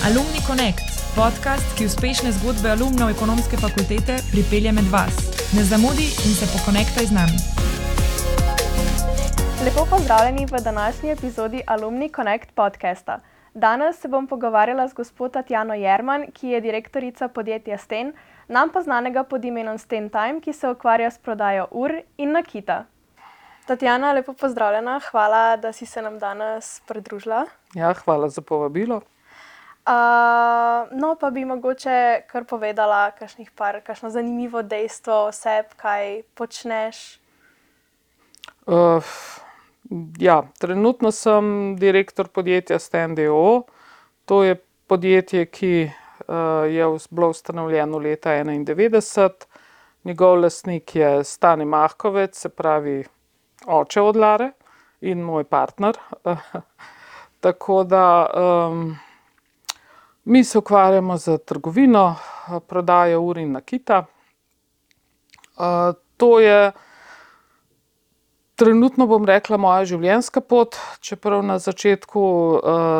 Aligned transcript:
Alumni 0.00 0.40
Connect, 0.46 0.86
podcast, 1.12 1.66
ki 1.76 1.84
uspešne 1.84 2.30
zgodbe 2.32 2.70
alumnov 2.72 3.10
ekonomske 3.12 3.58
fakultete 3.60 4.14
pripelje 4.30 4.72
med 4.72 4.86
vas. 4.88 5.12
Ne 5.52 5.60
zamudi 5.68 6.06
in 6.24 6.32
se 6.38 6.48
pokonektaj 6.48 7.10
z 7.10 7.12
nami. 7.12 7.36
Lepo 9.64 9.84
pozdravljeni 9.90 10.46
v 10.48 10.62
današnji 10.64 11.10
epizodi 11.10 11.60
Alumni 11.66 12.08
Connect 12.08 12.54
podcasta. 12.54 13.20
Danes 13.54 14.00
se 14.00 14.08
bom 14.08 14.26
pogovarjala 14.26 14.88
z 14.88 14.94
gospod 14.94 15.32
Tatjano 15.32 15.74
Jerman, 15.74 16.26
ki 16.32 16.48
je 16.48 16.60
direktorica 16.60 17.28
podjetja 17.28 17.78
Sten, 17.78 18.12
nam 18.48 18.72
pa 18.72 18.82
znanega 18.82 19.24
pod 19.24 19.44
imenom 19.44 19.78
Sten 19.78 20.08
Time, 20.10 20.40
ki 20.40 20.52
se 20.52 20.68
ukvarja 20.68 21.10
s 21.10 21.18
prodajo 21.18 21.68
ur 21.70 21.92
in 22.16 22.32
nakita. 22.32 22.84
Tatjana, 23.66 24.12
lepo 24.12 24.32
pozdravljena, 24.32 25.00
hvala, 25.10 25.56
da 25.56 25.72
si 25.72 25.86
se 25.86 26.02
nam 26.02 26.18
danes 26.18 26.80
pridružila. 26.88 27.44
Ja, 27.74 27.92
hvala 27.92 28.28
za 28.28 28.40
povabilo. 28.40 29.02
Uh, 29.80 30.88
no, 30.92 31.14
pa 31.20 31.30
bi 31.30 31.44
mogoče 31.44 32.22
kar 32.28 32.44
povedala, 32.44 33.10
par, 33.56 33.80
kakšno 33.80 34.10
zanimivo 34.10 34.62
dejstvo 34.62 35.14
o 35.26 35.32
sebi, 35.32 35.72
kaj 35.76 36.22
počneš. 36.36 37.20
Uh, 38.68 39.04
ja, 40.20 40.42
trenutno 40.60 41.10
sem 41.10 41.76
direktor 41.80 42.28
podjetja 42.28 42.78
Stendio. 42.78 43.62
To 44.28 44.42
je 44.44 44.60
podjetje, 44.86 45.46
ki 45.46 45.72
uh, 45.88 46.68
je 46.68 46.86
bilo 47.10 47.30
ustanovljeno 47.30 47.98
leta 47.98 48.30
1991. 48.30 49.30
Njegov 50.04 50.40
lastnik 50.40 50.96
je 50.96 51.24
Stani 51.24 51.64
Mahkovec, 51.64 52.36
se 52.38 52.48
pravi 52.48 53.04
oče 53.66 54.00
od 54.00 54.16
Lare 54.16 54.52
in 55.00 55.20
moj 55.20 55.44
partner. 55.44 55.96
Tako 57.40 57.84
da. 57.84 58.28
Mi 60.24 60.44
se 60.44 60.58
ukvarjamo 60.58 61.16
z 61.16 61.38
trgovino, 61.38 62.16
prodajo 62.66 63.20
ur 63.20 63.38
in 63.38 63.52
nakita. 63.52 64.04
To 66.16 66.40
je 66.40 66.72
trenutno, 68.54 69.06
bom 69.06 69.24
rekla, 69.24 69.56
moja 69.56 69.86
življenjska 69.88 70.42
pot, 70.44 70.76
čeprav 71.00 71.40
na 71.42 71.56
začetku, 71.58 72.22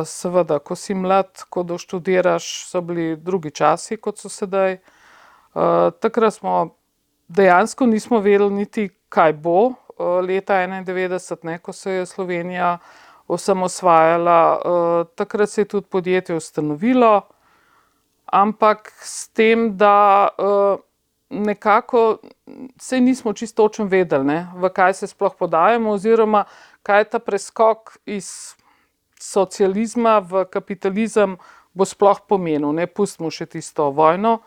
seveda, 0.09 0.59
ko 0.65 0.77
si 0.77 0.97
mlad, 0.97 1.45
ko 1.53 1.63
doštudiraš, 1.69 2.49
so 2.71 2.81
bili 2.81 3.13
drugi 3.17 3.53
časi, 3.53 4.01
kot 4.01 4.19
so 4.19 4.33
sedaj. 4.33 4.79
Takrat 6.01 6.35
smo 6.39 6.55
dejansko 7.29 7.87
nismo 7.87 8.23
vedeli 8.25 8.63
niti, 8.63 8.89
kaj 9.13 9.37
bo 9.45 9.75
leta 10.25 10.63
enaindevetdeset, 10.65 11.45
ne, 11.45 11.59
ko 11.59 11.77
se 11.77 12.01
je 12.01 12.07
Slovenija 12.07 12.79
osamosvajala. 13.31 14.39
Takrat 15.15 15.51
se 15.51 15.61
je 15.61 15.69
tudi 15.71 15.87
podjetje 15.91 16.37
ustanovilo, 16.37 17.21
ampak 18.27 18.93
s 19.03 19.29
tem, 19.29 19.71
da 19.77 20.37
nekako 21.31 22.19
saj 22.79 23.01
nismo 23.01 23.33
čisto 23.33 23.63
točno 23.63 23.85
vedeli, 23.85 24.25
ne, 24.25 24.39
v 24.55 24.69
kaj 24.75 24.95
se 24.95 25.07
sploh 25.07 25.35
podajamo 25.39 25.93
oziroma 25.95 26.45
kaj 26.83 27.05
ta 27.15 27.19
preskok 27.19 27.97
iz 28.07 28.57
socializma 29.21 30.19
v 30.19 30.45
kapitalizem 30.51 31.37
bo 31.75 31.85
sploh 31.85 32.19
pomenil, 32.29 32.73
ne. 32.75 32.87
Pustimo 32.87 33.31
še 33.31 33.47
tisto 33.47 33.91
vojno, 33.95 34.41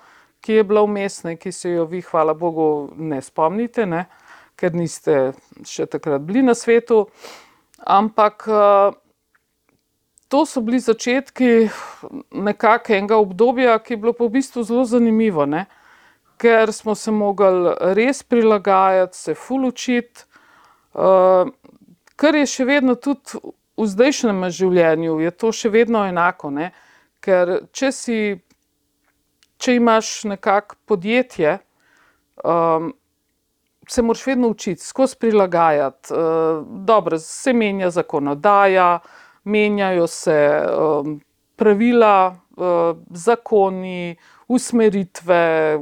ki 0.44 0.60
je 0.60 0.66
bila 0.68 0.84
vmes, 0.84 1.22
ne, 1.24 1.38
ki 1.40 1.52
se 1.56 1.72
jo 1.72 1.86
vi, 1.88 2.02
hvala 2.04 2.36
bogu, 2.36 2.92
ne 2.98 3.22
spomnite, 3.24 3.86
ne, 3.88 4.06
ker 4.60 4.76
niste 4.76 5.34
še 5.68 5.88
takrat 5.88 6.26
bili 6.28 6.44
na 6.44 6.56
svetu. 6.58 7.06
Ampak 7.86 8.48
to 10.28 10.46
so 10.46 10.62
bili 10.62 10.80
začetki 10.80 11.70
nekako 12.32 12.94
enega 12.94 13.18
obdobja, 13.18 13.80
ki 13.80 13.94
je 13.94 13.98
bilo 13.98 14.14
pa 14.18 14.26
v 14.26 14.34
bistvu 14.40 14.64
zelo 14.64 14.86
zanimivo, 14.86 15.46
ne. 15.46 15.66
Ker 16.42 16.72
smo 16.74 16.96
se 16.96 17.12
mogli 17.12 17.76
res 17.94 18.24
prilagajati, 18.24 19.18
se 19.18 19.36
ful 19.36 19.68
učiti. 19.68 20.26
Kar 22.16 22.36
je 22.36 22.48
še 22.50 22.66
vedno 22.66 22.96
tudi 22.96 23.38
v 23.78 23.86
zdajšnjem 23.90 24.42
življenju, 24.50 25.20
je 25.22 25.32
to 25.38 25.52
še 25.52 25.70
vedno 25.70 26.02
enako, 26.08 26.50
ne. 26.56 26.72
Ker 27.24 27.68
če 27.70 27.92
si, 27.94 28.18
če 29.62 29.78
imaš 29.78 30.24
nekako 30.34 30.80
podjetje, 30.90 31.60
se 33.94 34.02
moraš 34.02 34.26
vedno 34.28 34.48
učiti, 34.48 34.82
skozi 34.82 35.16
prilagajati. 35.20 36.14
Dobro, 36.66 37.20
se 37.20 37.54
menja 37.54 37.90
zakonodaja, 37.90 39.00
menjajo 39.44 40.08
se 40.08 40.66
pravila, 41.56 42.36
zakoni, 43.10 44.16
usmeritve, 44.48 45.80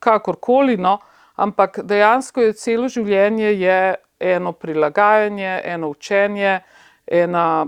kakorkoli, 0.00 0.76
no, 0.76 0.98
ampak 1.34 1.78
dejansko 1.86 2.42
je 2.42 2.52
celo 2.58 2.88
življenje 2.88 3.54
je 3.54 3.94
eno 4.20 4.52
prilagajanje, 4.52 5.60
eno 5.64 5.88
učenje, 5.94 6.60
ena 7.06 7.66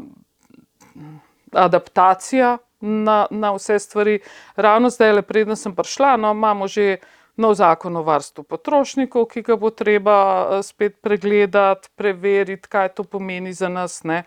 adaptacija 1.53 2.57
na, 2.81 3.27
na 3.31 3.55
vse 3.55 3.79
stvari. 3.79 4.19
Ravno 4.57 4.91
zdajle, 4.91 5.23
preden 5.23 5.57
sem 5.57 5.75
prišla, 5.75 6.17
no, 6.17 6.35
imamo 6.35 6.67
že 6.69 6.97
nov 7.37 7.55
zakon 7.59 7.97
o 7.97 8.03
varstvu 8.03 8.45
potrošnikov, 8.45 9.27
ki 9.31 9.43
ga 9.43 9.57
bo 9.59 9.71
treba 9.71 10.17
spet 10.63 11.01
pregledati, 11.03 11.91
preveriti, 11.97 12.69
kaj 12.69 12.95
to 12.95 13.05
pomeni 13.05 13.53
za 13.53 13.69
nas, 13.69 14.03
ne. 14.05 14.23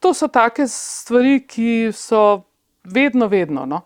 To 0.00 0.14
so 0.14 0.28
take 0.28 0.66
stvari, 0.66 1.40
ki 1.46 1.92
so 1.94 2.42
vedno, 2.84 3.28
vedno, 3.28 3.66
no. 3.66 3.82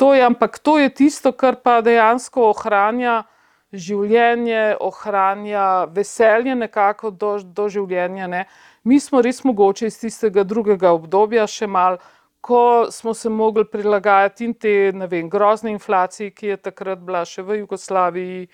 To 0.00 0.14
je, 0.14 0.24
ampak 0.24 0.58
to 0.58 0.78
je 0.78 0.88
tisto, 0.88 1.32
kar 1.32 1.60
pa 1.60 1.80
dejansko 1.84 2.48
ohranja 2.54 3.24
življenje, 3.72 4.76
ohranja 4.80 5.84
veselje 5.94 6.54
nekako 6.56 7.10
do, 7.10 7.36
do 7.44 7.68
življenja, 7.68 8.26
ne. 8.26 8.46
Mi 8.84 9.00
smo 9.00 9.20
res 9.20 9.44
mogoče 9.44 9.90
iz 9.90 9.98
tistega 10.00 10.44
drugega 10.44 10.94
obdobja 10.96 11.44
še 11.46 11.68
malo, 11.68 12.00
ko 12.40 12.86
smo 12.90 13.14
se 13.14 13.28
mogli 13.28 13.64
prilagajati 13.64 14.44
in 14.44 14.54
ne 14.98 15.06
vem, 15.06 15.28
grozni 15.28 15.70
inflaciji, 15.70 16.30
ki 16.30 16.46
je 16.46 16.56
takrat 16.56 16.98
bila 16.98 17.24
še 17.24 17.42
v 17.42 17.58
Jugoslaviji. 17.58 18.48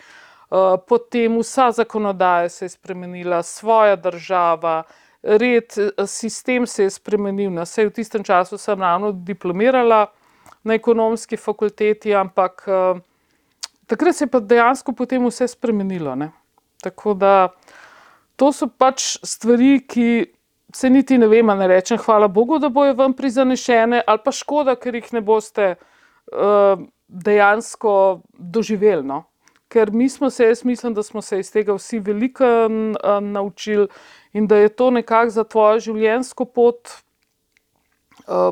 potem 0.86 1.38
vsa 1.38 1.70
zakonodaja 1.70 2.48
se 2.48 2.64
je 2.64 2.68
spremenila, 2.68 3.42
svoja 3.42 3.96
država, 3.96 4.82
red, 5.22 5.74
sistem 6.06 6.66
se 6.66 6.82
je 6.82 6.90
spremenil, 6.90 7.50
no, 7.50 7.64
saj 7.66 7.86
v 7.86 7.90
tistem 7.90 8.24
času 8.24 8.58
sem 8.58 8.80
ravno 8.80 9.12
diplomirala 9.12 10.06
na 10.64 10.74
Ekonomski 10.74 11.36
fakulteti, 11.36 12.14
ampak 12.14 12.62
takrat 13.86 14.16
se 14.16 14.24
je 14.24 14.30
pa 14.30 14.40
dejansko 14.40 14.92
potem 14.92 15.26
vse 15.26 15.48
spremenilo, 15.48 16.14
ne. 16.14 16.30
Tako 16.82 17.14
da 17.14 17.48
to 18.36 18.52
so 18.52 18.68
pač 18.68 19.16
stvari, 19.24 19.80
ki 19.88 20.26
saj 20.74 20.90
niti 20.90 21.18
ne 21.18 21.28
vem, 21.28 21.46
ne 21.46 21.66
rečem 21.68 21.98
hvala 21.98 22.28
bogu, 22.28 22.58
da 22.58 22.68
bojo 22.68 22.94
ven 22.94 23.12
prizanešene, 23.12 24.02
ali 24.06 24.20
pa 24.24 24.32
škoda, 24.32 24.74
ker 24.76 24.94
jih 24.94 25.12
ne 25.12 25.20
boste 25.20 25.74
dejansko 27.08 28.20
doživeli, 28.32 29.06
no. 29.06 29.24
Ker 29.68 29.90
mi 29.90 30.08
smo 30.08 30.30
se, 30.30 30.46
jaz 30.46 30.64
mislim, 30.64 30.94
da 30.94 31.02
smo 31.02 31.22
se 31.22 31.40
iz 31.40 31.50
tega 31.52 31.74
vsi 31.74 31.98
veliko 31.98 32.44
naučili 33.22 33.88
in 34.32 34.46
da 34.46 34.56
je 34.56 34.68
to 34.68 34.90
nekako 34.90 35.30
za 35.30 35.44
tvojo 35.44 35.80
življenjsko 35.80 36.44
pot 36.44 36.90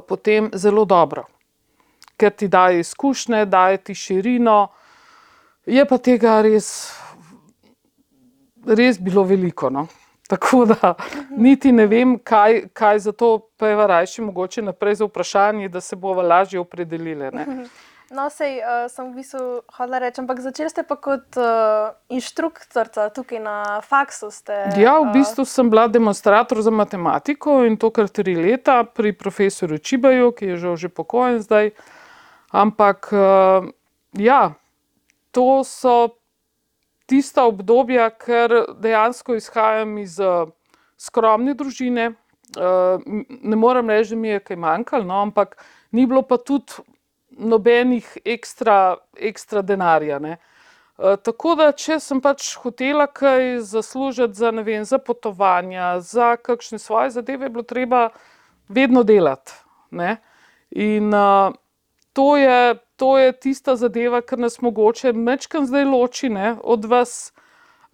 potem 0.09 0.51
zelo 0.55 0.85
dobro. 0.85 1.25
Ker 2.17 2.31
ti 2.31 2.49
daje 2.49 2.81
izkušnje, 2.81 3.45
daje 3.47 3.77
ti 3.77 3.95
širino. 3.95 4.69
Je 5.67 5.85
pa 5.87 5.99
tega 5.99 6.41
res, 6.43 6.93
res 8.67 9.01
bilo 9.01 9.25
veliko, 9.25 9.71
no. 9.71 9.87
Tako 10.29 10.65
da 10.65 10.95
niti 11.31 11.73
ne 11.73 11.85
vem, 11.87 12.19
kaj, 12.19 12.63
kaj 12.73 12.99
zato 12.99 13.39
pojdiva 13.61 13.87
rajši 13.87 14.23
mogoče 14.23 14.63
naprej 14.63 14.95
z 14.95 15.09
vprašanji, 15.09 15.69
da 15.69 15.81
se 15.81 15.97
bova 15.97 16.23
lažje 16.23 16.61
opredelili, 16.61 17.31
ne. 17.31 17.67
No, 18.15 18.29
saj 18.31 18.61
sem 18.93 19.09
v 19.11 19.17
bistvu 19.17 19.41
hotela 19.75 19.99
reči, 19.99 20.21
ampak 20.23 20.41
začeli 20.45 20.71
ste 20.71 20.85
pa 20.87 20.97
kot 21.01 21.37
inštruktorica 22.13 23.09
tukaj 23.17 23.41
na 23.43 23.57
faksu 23.83 24.29
ste... 24.31 24.53
Ja, 24.79 25.01
v 25.01 25.13
bistvu 25.17 25.45
sem 25.49 25.71
bila 25.73 25.89
demonstrator 25.89 26.61
za 26.63 26.71
matematiko, 26.71 27.65
in 27.65 27.77
to 27.81 27.91
kar 27.91 28.09
tri 28.09 28.37
leta, 28.37 28.85
pri 28.85 29.17
profesorju 29.17 29.81
Čibaju, 29.81 30.33
ki 30.37 30.53
je 30.53 30.57
žal 30.57 30.77
že 30.77 30.93
pokojen 30.93 31.41
zdaj. 31.43 31.73
Ampak 32.55 33.11
ja, 34.21 34.43
to 35.33 35.65
so 35.67 36.15
tista 37.07 37.45
obdobja, 37.45 38.09
ker 38.11 38.53
dejansko 38.81 39.37
izhajam 39.39 39.99
iz 39.99 40.19
skromne 40.97 41.55
družine. 41.55 42.13
ne 43.43 43.57
morem 43.57 43.91
reči, 43.91 44.15
da 44.15 44.17
mi 44.21 44.29
je 44.29 44.41
kaj 44.41 44.57
manjkalo, 44.57 45.05
no, 45.05 45.23
ampak 45.23 45.57
ni 45.93 46.07
bilo 46.07 46.23
pa 46.23 46.37
tudi 46.37 46.85
nobenih 47.31 48.19
ekstra, 48.25 48.97
ekstra 49.17 49.63
denarja, 49.63 50.19
ne. 50.19 50.37
tako 50.97 51.57
da 51.59 51.73
če 51.73 51.99
sem 52.01 52.21
pač 52.23 52.53
hotela 52.63 53.09
kaj 53.11 53.59
zaslužiti 53.67 54.39
za, 54.39 54.51
vem, 54.51 54.85
za 54.85 54.99
potovanja, 54.99 55.99
za 56.01 56.37
kakšne 56.37 56.79
svoje 56.79 57.11
zadeve, 57.11 57.47
je 57.47 57.51
bilo 57.57 57.65
treba 57.67 58.09
vedno 58.69 59.03
delati, 59.03 59.53
ne. 59.91 60.17
In 60.71 61.11
to 62.13 62.37
je, 62.37 62.77
to 62.97 63.19
je 63.19 63.33
tista 63.33 63.77
zadeva, 63.77 64.21
kar 64.21 64.39
nas 64.39 64.61
mogoče 64.61 65.13
mečkam 65.13 65.67
zdaj 65.67 65.85
loči 65.85 66.29
ne, 66.29 66.57
od 66.63 66.85
vas. 66.85 67.33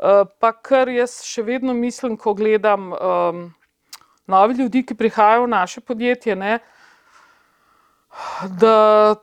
Uh, 0.00 0.24
pa 0.40 0.52
kar 0.52 0.88
jaz 0.88 1.18
še 1.28 1.42
vedno 1.44 1.74
mislim, 1.76 2.16
ko 2.16 2.32
gledam 2.34 2.92
um, 2.92 3.40
nove 4.26 4.54
ljudi, 4.56 4.80
ki 4.86 4.96
prihajajo 4.96 5.44
v 5.44 5.50
naše 5.52 5.80
podjetje, 5.84 6.36
ne, 6.36 6.58
da 8.60 9.16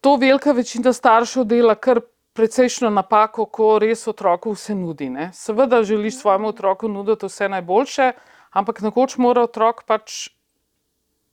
to 0.00 0.16
velika 0.16 0.52
večina 0.52 0.92
staršev 0.92 1.44
dela 1.44 1.74
kar 1.74 2.00
precejšno 2.32 2.90
napako, 2.90 3.44
ko 3.46 3.78
res 3.78 4.06
otroku 4.08 4.54
vse 4.56 4.74
nudi. 4.74 5.10
Ne. 5.10 5.30
Seveda 5.36 5.82
želiš 5.84 6.18
svojemu 6.22 6.48
otroku 6.48 6.88
nuditi 6.88 7.28
vse 7.28 7.48
najboljše, 7.48 8.12
ampak 8.50 8.80
nekoč 8.80 9.16
mora 9.16 9.44
otrok 9.44 9.84
pač 9.86 10.28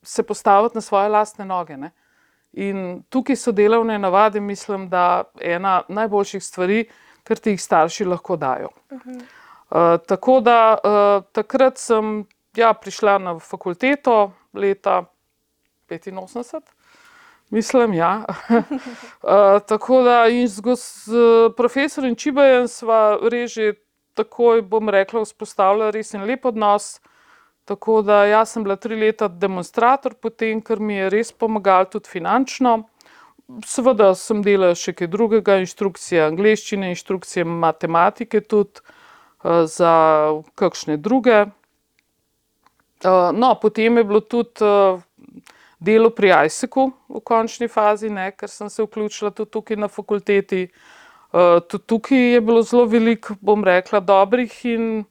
se 0.03 0.23
postaviti 0.23 0.77
na 0.77 0.81
svoje 0.81 1.09
lastne 1.09 1.45
noge. 1.45 1.77
Ne. 1.77 1.91
In 2.59 3.03
tukaj 3.09 3.37
so 3.39 3.53
delovne 3.55 3.99
navade, 3.99 4.39
mislim, 4.39 4.89
da 4.89 5.23
ena 5.41 5.81
najboljših 5.87 6.43
stvari, 6.43 6.83
kar 7.23 7.37
ti 7.37 7.53
jih 7.53 7.61
starši 7.61 8.05
lahko 8.05 8.35
dajo. 8.35 8.69
Uh 8.89 8.99
-huh. 9.05 9.21
uh, 9.69 10.05
tako 10.07 10.39
da 10.39 10.77
uh, 10.83 11.23
takrat 11.31 11.77
sem 11.77 12.25
ja, 12.55 12.73
prišla 12.73 13.17
na 13.17 13.39
fakulteto 13.39 14.31
leta 14.53 15.05
85. 15.89 16.61
Mislim, 17.49 17.93
ja. 17.93 18.23
uh, 18.49 18.59
tako 19.67 20.01
da 20.01 20.27
in 20.27 20.47
z, 20.47 20.61
z 20.75 21.11
profesorjem 21.57 22.15
Čibajem 22.15 22.67
sva 22.67 23.17
reži 23.31 23.73
takoj, 24.13 24.61
bom 24.61 24.89
rekla, 24.89 25.23
vzpostavila 25.23 25.91
res 25.91 26.13
en 26.13 26.27
lep 26.27 26.45
odnos. 26.45 26.99
Tako 27.69 28.01
da 28.01 28.23
jaz 28.25 28.49
sem 28.49 28.63
bila 28.65 28.75
tri 28.75 28.95
leta 28.97 29.27
demonstrator, 29.27 30.15
potem, 30.17 30.57
ker 30.61 30.79
mi 30.81 30.95
je 30.95 31.09
res 31.13 31.29
pomagal 31.31 31.85
tudi 31.93 32.09
finančno. 32.09 32.71
Seveda 33.65 34.07
sem 34.17 34.41
delala 34.41 34.77
še 34.77 34.95
kaj 34.97 35.09
drugega, 35.13 35.59
inštrukcije 35.61 36.23
angleščine, 36.31 36.89
inštrukcije 36.95 37.45
matematike 37.45 38.41
tudi 38.41 38.81
uh, 38.81 39.67
za 39.69 39.91
kakšne 40.57 40.97
druge. 40.97 41.43
Uh, 43.05 43.29
no, 43.37 43.51
potem 43.61 44.01
je 44.01 44.05
bilo 44.13 44.23
tudi 44.25 44.65
uh, 44.65 44.97
delo 45.77 46.09
pri 46.09 46.33
ISEC-u 46.49 46.87
v 46.89 47.21
končni 47.21 47.69
fazi, 47.69 48.09
ne, 48.09 48.31
ker 48.33 48.49
sem 48.49 48.73
se 48.73 48.81
vključila 48.81 49.29
tudi 49.29 49.53
tukaj 49.53 49.77
na 49.77 49.91
fakulteti. 49.93 50.65
Uh, 51.29 51.61
tudi 51.69 51.85
tukaj 51.85 52.25
je 52.33 52.41
bilo 52.41 52.65
zelo 52.65 52.89
veliko, 52.89 53.37
bom 53.45 53.61
rekla, 53.61 54.01
dobrih 54.01 54.57
in 54.73 55.05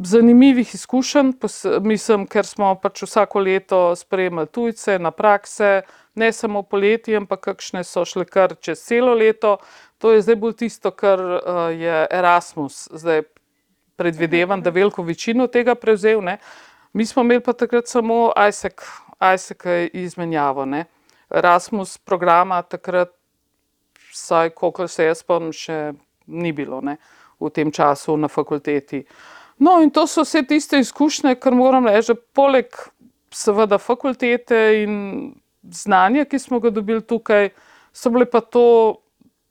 zanimivih 0.00 0.74
izkušenj, 0.74 1.32
mislim, 1.80 2.26
ker 2.26 2.46
smo 2.46 2.74
pač 2.80 3.02
vsako 3.02 3.40
leto 3.40 3.96
sprejemali 3.96 4.46
tujce 4.46 4.98
na 4.98 5.10
prakse, 5.10 5.82
ne 6.14 6.32
samo 6.32 6.62
poleti, 6.62 7.16
ampak 7.16 7.40
kakšne 7.40 7.84
so 7.84 8.04
šle 8.04 8.24
kar 8.24 8.54
čez 8.60 8.80
celo 8.84 9.14
leto. 9.14 9.56
To 9.98 10.12
je 10.12 10.22
zdaj 10.22 10.36
bolj 10.36 10.56
tisto, 10.64 10.90
kar 10.90 11.20
uh, 11.20 11.40
je 11.70 12.06
Erasmus, 12.10 12.88
zdaj 12.92 13.22
predvidevam, 13.96 14.62
da 14.62 14.70
veliko 14.70 15.02
večino 15.02 15.46
tega 15.46 15.74
prevzel. 15.74 16.20
Ne. 16.24 16.38
Mi 16.92 17.06
smo 17.06 17.22
imeli 17.22 17.40
pa 17.40 17.52
takrat 17.52 17.88
samo 17.88 18.32
ISEC, 18.48 18.80
ISEC 19.34 19.66
izmenjavo. 19.92 20.64
Ne. 20.64 20.84
Erasmus 21.30 21.98
programa 21.98 22.62
takrat, 22.62 23.12
vsaj 24.12 24.50
koliko 24.50 24.88
se 24.88 25.04
jaz 25.04 25.22
spomnim, 25.22 25.52
še 25.52 25.92
ni 26.26 26.52
bilo 26.52 26.80
ne, 26.84 26.96
v 27.40 27.50
tem 27.50 27.70
času 27.72 28.16
na 28.16 28.28
fakulteti. 28.28 29.04
No, 29.62 29.76
in 29.82 29.92
to 29.94 30.06
so 30.10 30.24
vse 30.26 30.42
tiste 30.48 30.80
izkušnje, 30.82 31.36
kar 31.38 31.54
moram 31.54 31.86
reči, 31.86 32.16
poleg 32.34 32.74
seveda 33.30 33.78
fakultete 33.78 34.58
in 34.82 34.96
znanja, 35.62 36.24
ki 36.26 36.38
smo 36.42 36.58
ga 36.60 36.72
dobili 36.74 37.04
tukaj, 37.06 37.52
so 37.94 38.10
bile 38.10 38.26
pa 38.26 38.40
to 38.42 38.64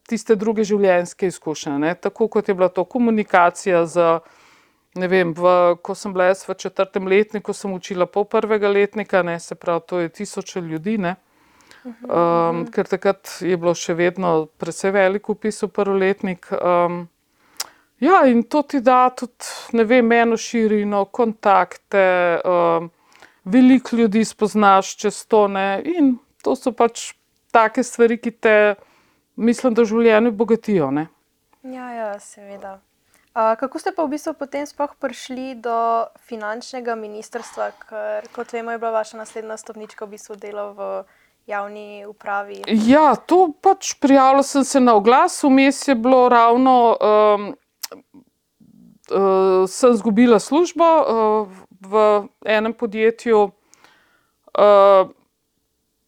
tiste 0.09 0.35
druge 0.35 0.65
življenjske 0.67 1.31
izkušnje. 1.31 1.77
Ne. 1.79 1.95
Tako 1.95 2.27
kot 2.27 2.49
je 2.49 2.55
bila 2.57 2.67
to 2.69 2.83
komunikacija 2.83 3.85
z 3.87 4.19
ne 4.95 5.07
vem, 5.07 5.33
v, 5.33 5.75
ko 5.79 5.95
sem 5.95 6.11
bila 6.13 6.31
jaz 6.31 6.43
v 6.47 6.55
četrtem 6.59 7.07
letniku, 7.07 7.53
sem 7.55 7.71
učila 7.73 8.05
pol 8.11 8.25
prvega 8.27 8.69
letnika, 8.69 9.23
ne, 9.23 9.39
se 9.39 9.55
pravi, 9.55 9.81
to 9.87 9.99
je 9.99 10.09
tisoče 10.09 10.61
ljudi, 10.61 10.97
ne. 10.97 11.15
Um, 11.81 12.65
ker 12.69 12.85
takrat 12.85 13.39
je 13.41 13.55
bilo 13.57 13.73
še 13.73 13.95
vedno 13.97 14.51
precej 14.61 14.91
velik 14.93 15.29
upis 15.33 15.63
v 15.63 15.71
prvoletnik. 15.73 16.51
Um, 16.53 17.07
ja, 18.01 18.21
in 18.27 18.43
to 18.43 18.61
ti 18.61 18.81
da 18.81 19.09
tudi, 19.15 19.47
ne 19.77 19.85
vem, 19.87 20.11
eno 20.11 20.37
širino, 20.37 21.05
kontakte, 21.05 22.03
um, 22.45 22.91
veliko 23.43 23.95
ljudi 23.95 24.25
spoznaš 24.25 24.95
čez 24.97 25.23
to, 25.29 25.47
ne, 25.47 25.81
in 25.85 26.15
to 26.43 26.55
so 26.57 26.73
pač 26.73 27.11
take 27.53 27.83
stvari, 27.83 28.17
ki 28.17 28.31
te, 28.31 28.55
mislim, 29.35 29.73
da 29.77 29.85
v 29.85 29.91
življenju 29.93 30.31
bogatijo, 30.35 30.91
ne. 30.91 31.07
Ja, 31.63 31.91
ja, 31.93 32.13
seveda. 32.19 32.79
Uh, 33.31 33.53
kako 33.55 33.79
ste 33.79 33.93
pa 33.95 34.03
v 34.03 34.17
bistvu 34.17 34.33
potem 34.35 34.65
sploh 34.67 34.91
prišli 34.99 35.55
do 35.63 36.03
finančnega 36.27 36.97
ministrstva, 36.99 37.69
ker 37.87 38.25
kot 38.35 38.51
vemo, 38.51 38.73
je 38.75 38.81
bila 38.81 38.91
vaša 38.97 39.21
naslednja 39.21 39.55
stopnička 39.55 40.03
v 40.03 40.17
bistvu 40.17 40.35
delo 40.35 40.65
v 40.75 40.89
javni 41.47 42.03
upravi? 42.05 42.65
Ja, 42.67 43.15
to 43.15 43.53
pač 43.61 43.93
prijavila 44.03 44.43
sem 44.43 44.65
se 44.67 44.83
na 44.83 44.97
oglas, 44.99 45.39
vmes 45.43 45.79
je 45.87 45.95
bilo 45.95 46.27
ravno, 46.29 46.75
um, 46.99 47.47
uh, 47.91 49.69
sem 49.69 49.93
zgubila 49.93 50.39
službo 50.39 50.83
uh, 50.83 51.47
v 51.81 52.27
enem 52.45 52.73
podjetju 52.73 53.41
uh, 53.41 55.09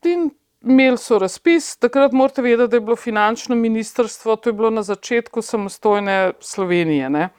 in 0.04 0.32
imeli 0.64 0.98
so 0.98 1.20
razpis, 1.20 1.76
takrat 1.78 2.12
morate 2.12 2.42
vedeti, 2.42 2.72
da 2.72 2.78
je 2.78 2.82
bilo 2.82 2.96
finančno 2.96 3.56
ministrstvo, 3.56 4.36
to 4.36 4.50
je 4.50 4.54
bilo 4.54 4.70
na 4.70 4.84
začetku 4.84 5.42
samostojne 5.42 6.34
Slovenije. 6.40 7.10
Ne. 7.10 7.30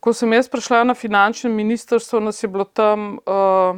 Ko 0.00 0.12
sem 0.12 0.32
jaz 0.32 0.48
prišla 0.48 0.84
na 0.84 0.94
finančno 0.94 1.50
ministrstvo, 1.50 2.20
nas 2.20 2.42
je 2.42 2.48
bilo 2.48 2.64
tam, 2.64 3.18
uh, 3.26 3.76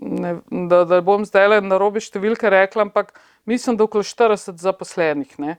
ne, 0.00 0.38
da, 0.68 0.84
da 0.84 1.00
bom 1.00 1.24
zdaj 1.24 1.48
le 1.48 1.60
na 1.60 1.78
robe 1.78 2.00
številke 2.00 2.50
rekla, 2.50 2.88
ampak 2.88 3.12
mislim, 3.44 3.76
da 3.76 3.84
okoli 3.84 4.04
40 4.04 4.56
zaposlenih. 4.56 5.38
Ne. 5.38 5.58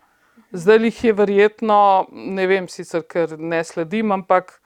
Zdaj 0.51 0.83
jih 0.83 1.03
je 1.03 1.13
verjetno, 1.13 2.07
ne 2.11 2.47
vem 2.47 2.67
sicer, 2.67 3.05
ker 3.07 3.37
ne 3.39 3.63
sledim, 3.63 4.11
ampak 4.11 4.57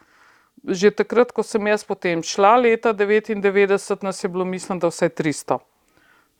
že 0.65 0.89
takrat, 0.89 1.29
ko 1.29 1.43
sem 1.45 1.67
jaz 1.69 1.83
potem 1.85 2.23
šla, 2.25 2.55
leta 2.57 2.93
99, 2.93 4.01
nas 4.01 4.23
je 4.23 4.29
bilo, 4.29 4.45
mislim, 4.45 4.79
da 4.81 4.89
vse 4.89 5.09
300. 5.09 5.59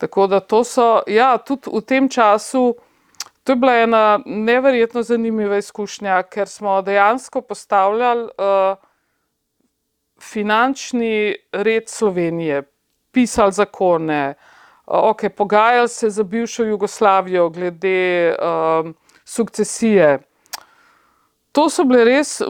Tako 0.01 0.27
da 0.27 0.39
to 0.39 0.63
so, 0.63 1.03
ja, 1.07 1.37
tudi 1.37 1.69
v 1.69 1.81
tem 1.85 2.09
času, 2.09 2.73
to 3.43 3.53
je 3.53 3.55
bila 3.55 3.75
ena 3.85 4.19
neverjetno 4.25 5.03
zanimiva 5.05 5.61
izkušnja, 5.61 6.23
ker 6.23 6.49
smo 6.49 6.81
dejansko 6.81 7.41
postavljali 7.41 8.25
uh, 8.25 8.81
finančni 10.17 11.35
red 11.51 11.89
Slovenije, 11.89 12.63
pisali 13.11 13.53
zakone, 13.53 14.33
uh, 14.33 15.13
okay, 15.13 15.29
pogajali 15.29 15.89
se 15.89 16.09
za 16.09 16.23
bivšo 16.23 16.63
Jugoslavijo 16.63 17.49
glede 17.49 18.35
uh, 18.41 18.89
sukcesije. 19.25 20.19
To 21.51 21.69
so 21.69 21.83
bile 21.87 22.03
res 22.05 22.41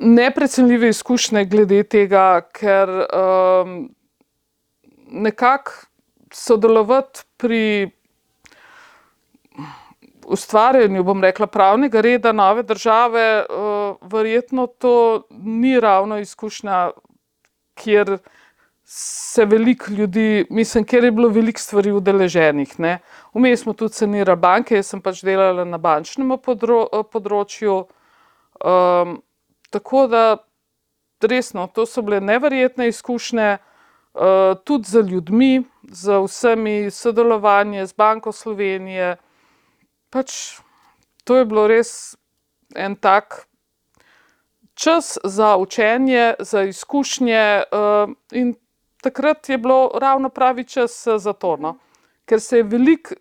neprecenljive 0.00 0.88
izkušnje 0.88 1.44
glede 1.44 1.82
tega, 1.82 2.40
ker 2.54 2.88
um, 2.88 3.78
nekako 5.10 5.72
sodelovati 6.32 7.24
pri 7.36 7.90
ustvarjanju, 10.28 11.02
bom 11.02 11.22
rekla, 11.24 11.46
pravnega 11.46 12.00
reda 12.04 12.32
nove 12.32 12.62
države, 12.62 13.46
uh, 13.48 14.10
verjetno 14.12 14.66
to 14.66 15.22
ni 15.30 15.80
ravno 15.80 16.18
izkušnja, 16.18 16.90
kjer 17.74 18.18
se 18.84 19.44
veliko 19.44 19.92
ljudi, 19.92 20.46
mislim, 20.50 20.84
kjer 20.84 21.04
je 21.04 21.12
bilo 21.12 21.28
veliko 21.28 21.60
stvari 21.60 21.92
udeleženih. 21.92 22.78
Vmes 23.34 23.62
smo 23.62 23.72
tudi 23.72 23.94
sanirali 23.94 24.40
banke, 24.40 24.78
jaz 24.80 24.92
sem 24.92 25.00
pač 25.04 25.22
delala 25.24 25.64
na 25.64 25.78
bančnem 25.78 26.36
podro, 26.42 26.86
področju. 27.12 27.82
Um, 28.64 29.18
Tako 29.70 30.06
da, 30.06 30.36
resno, 31.20 31.66
to 31.66 31.86
so 31.86 32.02
bile 32.02 32.20
neverjetne 32.20 32.88
izkušnje, 32.88 33.58
uh, 33.58 34.56
tudi 34.64 34.88
za 34.88 35.00
ljudmi, 35.00 35.64
z 35.82 36.20
vsemi 36.24 36.90
sodelovanje 36.90 37.86
z 37.86 37.92
Banko 37.92 38.32
Slovenije. 38.32 39.16
Pač 40.10 40.60
to 41.24 41.36
je 41.36 41.44
bilo 41.44 41.66
res 41.68 42.16
en 42.76 42.96
tak 42.96 43.44
čas 44.74 45.18
za 45.24 45.56
učenje, 45.56 46.34
za 46.38 46.62
izkušnje, 46.62 47.62
uh, 47.72 48.08
in 48.32 48.54
takrat 49.02 49.48
je 49.48 49.58
bilo 49.58 49.90
ravno 50.00 50.28
pravi 50.28 50.64
čas 50.64 51.04
za 51.16 51.32
to. 51.32 51.56
No? 51.56 51.76
Ker 52.28 52.40
se 52.44 52.60
je, 52.60 52.66
velik, 52.68 53.12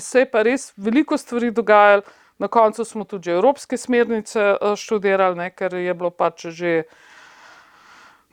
se 0.00 0.22
je 0.22 0.30
pa 0.30 0.44
res 0.46 0.70
veliko 0.76 1.18
stvari 1.18 1.50
dogajalo. 1.50 2.04
Na 2.38 2.48
koncu 2.48 2.84
smo 2.84 3.04
tudi 3.04 3.30
evropske 3.30 3.76
smernice 3.78 4.40
eh, 4.40 4.76
študirali, 4.76 5.38
ne, 5.38 5.50
ker 5.54 5.74
je 5.74 5.94
bilo 5.94 6.10
pač 6.10 6.48
že 6.50 6.82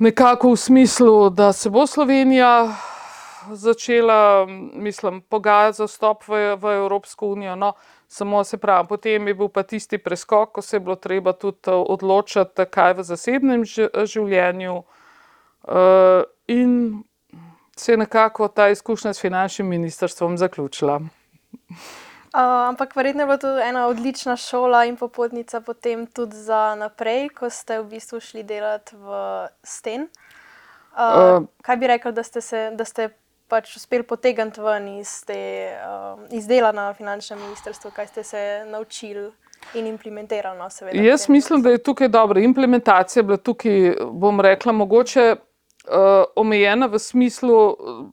nekako 0.01 0.55
v 0.55 0.57
smislu, 0.57 1.29
da 1.29 1.51
se 1.53 1.69
bo 1.69 1.85
Slovenija 1.87 2.73
začela, 3.51 4.45
mislim, 4.73 5.21
pogajati 5.21 5.77
za 5.77 5.85
vstop 5.85 6.27
v, 6.27 6.55
v 6.55 6.73
Evropsko 6.75 7.27
unijo. 7.27 7.55
No, 7.55 7.73
samo 8.07 8.43
se 8.43 8.57
pravi, 8.57 8.87
potem 8.87 9.27
je 9.27 9.33
bil 9.33 9.49
pa 9.49 9.63
tisti 9.63 9.97
preskok, 9.97 10.51
ko 10.51 10.61
se 10.61 10.75
je 10.75 10.79
bilo 10.79 10.95
treba 10.95 11.33
tudi 11.33 11.69
odločiti, 11.69 12.65
kaj 12.65 12.93
v 12.93 13.03
zasebnem 13.03 13.65
življenju. 14.05 14.81
Uh, 15.61 16.25
in 16.47 17.03
se 17.81 17.93
je 17.93 17.97
nekako 17.97 18.47
ta 18.47 18.69
izkušnja 18.69 19.13
s 19.13 19.21
finančnim 19.21 19.67
ministrstvom 19.67 20.37
zaključila. 20.37 21.01
Uh, 22.33 22.39
ampak 22.39 22.95
verjetno 22.95 23.21
je 23.21 23.25
bila 23.25 23.37
to 23.37 23.59
ena 23.59 23.87
odlična 23.87 24.37
šola 24.37 24.85
in 24.85 24.95
popotnica 24.97 25.61
potem 25.61 26.07
tudi 26.07 26.35
za 26.35 26.75
naprej, 26.75 27.29
ko 27.29 27.49
ste 27.49 27.81
v 27.81 27.89
bistvu 27.89 28.19
šli 28.19 28.43
delati 28.43 28.95
v 28.95 29.17
Sten. 29.63 30.01
Uh, 30.01 31.41
uh, 31.41 31.43
kaj 31.61 31.77
bi 31.77 31.87
rekel, 31.87 32.11
da 32.11 32.23
ste, 32.23 32.41
se, 32.41 32.69
da 32.73 32.85
ste 32.85 33.09
pač 33.47 33.75
uspeli 33.75 34.07
potegniti 34.07 34.63
ven 34.63 34.87
iz, 34.87 35.25
te, 35.27 35.75
uh, 35.83 36.23
iz 36.31 36.47
dela 36.47 36.71
na 36.71 36.93
finančnem 36.93 37.39
ministrstvu, 37.39 37.91
kaj 37.91 38.07
ste 38.07 38.23
se 38.23 38.63
naučili? 38.65 39.27
In 39.73 39.87
implementirali, 39.87 40.59
no, 40.59 40.69
seveda. 40.69 41.03
Jaz 41.03 41.29
mislim, 41.29 41.61
da 41.61 41.69
je 41.69 41.83
tukaj 41.83 42.07
dobra 42.07 42.39
implementacija, 42.41 43.23
bila 43.23 43.37
tukaj, 43.37 43.95
bom 44.11 44.39
rekla, 44.39 44.71
mogoče 44.71 45.35
uh, 45.91 46.23
omejena 46.35 46.87
v 46.87 46.99
smislu 46.99 47.57
uh, 47.71 48.05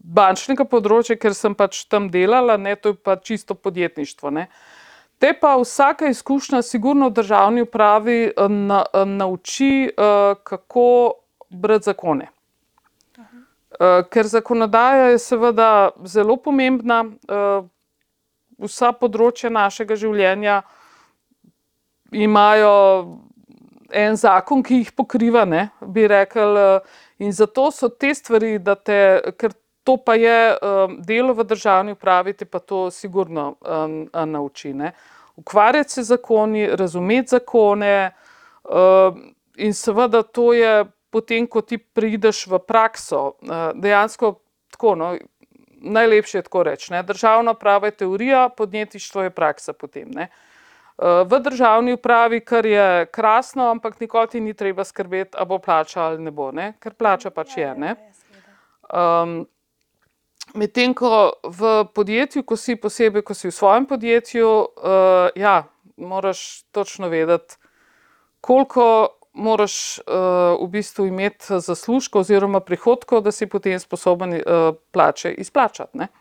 bančnega 0.00 0.66
področja, 0.68 1.16
ker 1.16 1.34
sem 1.34 1.54
pač 1.56 1.84
tam 1.88 2.10
delala, 2.12 2.58
ne, 2.60 2.76
to 2.76 2.92
je 2.92 2.98
pa 3.00 3.16
čisto 3.16 3.56
podjetništvo. 3.56 4.30
Ne. 4.36 4.46
Te 5.20 5.32
pa 5.36 5.56
vsaka 5.60 6.08
izkušnja, 6.12 6.62
sigurno 6.64 7.10
v 7.10 7.16
državni 7.20 7.64
upravi, 7.64 8.20
uh, 8.30 8.46
na, 8.50 8.84
nauči, 9.08 9.88
uh, 9.88 10.36
kako 10.44 10.86
brati 11.50 11.90
zakone. 11.90 12.30
Uh, 13.80 14.02
ker 14.12 14.26
zakonodaja 14.28 15.12
je 15.14 15.18
seveda 15.22 15.90
zelo 16.04 16.36
pomembna, 16.36 17.04
uh, 17.06 17.64
vsa 18.60 18.92
področja 18.92 19.48
našega 19.52 19.96
življenja 19.96 20.60
imajo 22.12 22.74
en 23.92 24.16
zakon, 24.16 24.62
ki 24.62 24.82
jih 24.82 24.92
pokriva, 24.96 25.44
ne, 25.44 25.68
bi 25.80 26.06
rekel. 26.08 26.58
Eh, 26.58 26.98
in 27.24 27.32
zato 27.32 27.70
so 27.70 27.88
te 27.88 28.14
stvari, 28.14 28.58
da 28.58 28.74
te, 28.74 29.00
ker 29.38 29.54
to 29.84 29.96
pa 29.96 30.14
je 30.14 30.36
um, 30.60 30.98
delo 31.04 31.34
v 31.34 31.44
državni 31.48 31.92
upravi, 31.96 32.34
te 32.36 32.44
pa 32.44 32.60
to 32.60 32.90
sigurno 32.90 33.54
um, 33.60 34.02
nauči. 34.12 34.72
Ne. 34.76 34.92
Ukvarjati 35.40 35.90
se 35.90 36.02
z 36.02 36.14
zakoni, 36.14 36.66
razumeti 36.76 37.36
zakone, 37.36 38.10
um, 38.64 39.22
in 39.56 39.74
seveda 39.74 40.22
to 40.22 40.52
je 40.52 40.84
potem, 41.10 41.46
ko 41.46 41.60
ti 41.60 41.78
prideš 41.78 42.46
v 42.46 42.60
prakso, 42.60 43.34
uh, 43.42 43.72
dejansko 43.74 44.38
tako. 44.70 44.94
No, 44.96 45.16
Najlepše 45.80 46.38
je 46.38 46.42
tako 46.44 46.62
reči. 46.68 46.92
Državna 47.08 47.54
prava 47.56 47.88
je 47.88 47.94
teorija, 48.02 48.48
podjetništvo 48.52 49.22
je 49.22 49.30
praksa 49.30 49.72
potem. 49.72 50.10
Ne. 50.12 50.26
Uh, 50.28 50.49
v 51.00 51.40
državni 51.40 51.92
upravi, 51.92 52.40
kar 52.40 52.66
je 52.66 53.06
krasno, 53.06 53.70
ampak 53.70 54.00
nikoli 54.00 54.28
ti 54.28 54.40
ni 54.40 54.54
treba 54.54 54.84
skrbeti, 54.84 55.36
ali 55.38 55.48
bo 55.48 55.58
plača 55.58 56.02
ali 56.02 56.18
ne 56.18 56.30
bo, 56.30 56.50
ne? 56.52 56.74
ker 56.80 56.94
plača 56.94 57.30
pač 57.30 57.56
je. 57.56 57.72
Um, 58.92 59.46
Medtem 60.54 60.94
ko 60.98 61.38
v 61.46 61.84
podjetju, 61.94 62.42
ko 62.42 62.56
si 62.58 62.74
posebej, 62.76 63.22
ko 63.22 63.34
si 63.38 63.48
v 63.48 63.54
svojem 63.54 63.86
podjetju, 63.86 64.48
uh, 64.50 65.30
ja, 65.38 65.70
moraš 65.96 66.66
točno 66.74 67.08
vedeti, 67.08 67.54
koliko 68.40 69.14
moraš 69.32 69.98
uh, 69.98 70.58
v 70.58 70.68
bistvu 70.68 71.06
imeti 71.06 71.60
zaslužka 71.62 72.18
oziroma 72.18 72.60
prihodkov, 72.60 73.22
da 73.22 73.32
si 73.32 73.46
potem 73.46 73.78
sposoben 73.78 74.34
uh, 74.34 74.74
plače 74.90 75.32
izplačati. 75.38 75.98
-huh. 75.98 76.19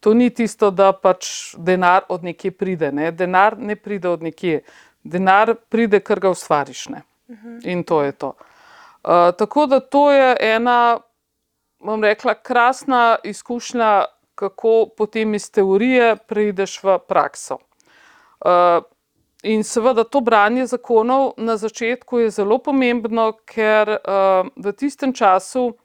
To 0.00 0.14
ni 0.14 0.30
tisto, 0.30 0.70
da 0.70 0.92
pač 0.92 1.54
denar 1.58 2.04
od 2.08 2.24
nekje 2.24 2.50
pride. 2.50 2.92
Ne? 2.92 3.10
Denar 3.12 3.58
ne 3.58 3.76
pride 3.76 4.08
od 4.08 4.22
nekje, 4.22 4.60
denar 5.04 5.54
pride, 5.68 6.00
ker 6.00 6.20
ga 6.20 6.30
ustvariš. 6.30 6.86
Uh 6.86 6.96
-huh. 7.28 7.60
In 7.64 7.84
to 7.84 8.02
je 8.02 8.12
to. 8.12 8.34
Uh, 9.04 9.34
tako 9.38 9.66
da 9.66 9.80
to 9.80 10.12
je 10.12 10.36
ena, 10.40 10.98
bom 11.78 12.04
rekla, 12.04 12.34
krasna 12.34 13.16
izkušnja, 13.24 14.04
kako 14.34 14.88
potem 14.96 15.34
iz 15.34 15.50
teorije 15.50 16.16
preideš 16.16 16.82
v 16.82 16.98
prakso. 17.08 17.58
Uh, 18.44 18.82
In 19.46 19.62
seveda 19.64 20.04
to 20.04 20.20
branje 20.20 20.66
zakonov 20.66 21.34
na 21.36 21.56
začetku 21.56 22.18
je 22.18 22.30
zelo 22.30 22.58
pomembno, 22.58 23.32
ker 23.46 23.88
uh, 23.88 24.48
v 24.56 24.72
tistem 24.72 25.12
času 25.12 25.76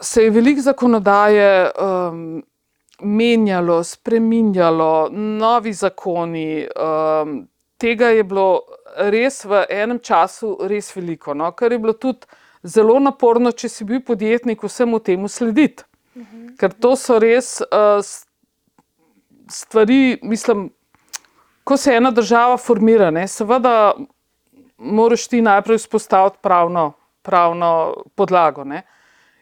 se 0.00 0.24
je 0.24 0.30
veliko 0.30 0.60
zakonodaje 0.60 1.70
um, 1.70 2.42
menjalo, 3.02 3.82
spreminjalo, 3.84 5.08
novi 5.12 5.72
zakoni. 5.72 6.66
Um, 6.66 7.48
tega 7.78 8.08
je 8.12 8.24
bilo 8.24 8.62
res 8.96 9.44
v 9.44 9.64
enem 9.70 10.00
času 10.00 10.56
res 10.68 10.92
veliko, 10.96 11.34
no? 11.34 11.52
kar 11.52 11.72
je 11.72 11.78
bilo 11.78 11.92
tudi 11.92 12.26
zelo 12.62 12.98
naporno, 13.00 13.52
če 13.52 13.68
si 13.68 13.84
bil 13.84 14.00
podjetnik, 14.00 14.62
vsemu 14.64 14.98
temu 14.98 15.28
slediti. 15.28 15.84
Mhm. 16.16 16.56
Ker 16.56 16.72
to 16.72 16.96
so 16.96 17.18
res 17.20 17.60
uh, 17.60 18.00
stvari, 19.48 20.18
mislim 20.22 20.70
ko 21.66 21.76
se 21.76 21.94
ena 21.94 22.10
država 22.10 22.56
formira, 22.56 23.10
ne, 23.10 23.24
seveda 23.28 23.94
moraš 24.78 25.24
ti 25.28 25.40
najprej 25.42 25.80
vzpostaviti 25.80 26.38
pravno, 26.42 26.92
pravno 27.22 27.70
podlago. 28.14 28.64
Ne. 28.64 28.82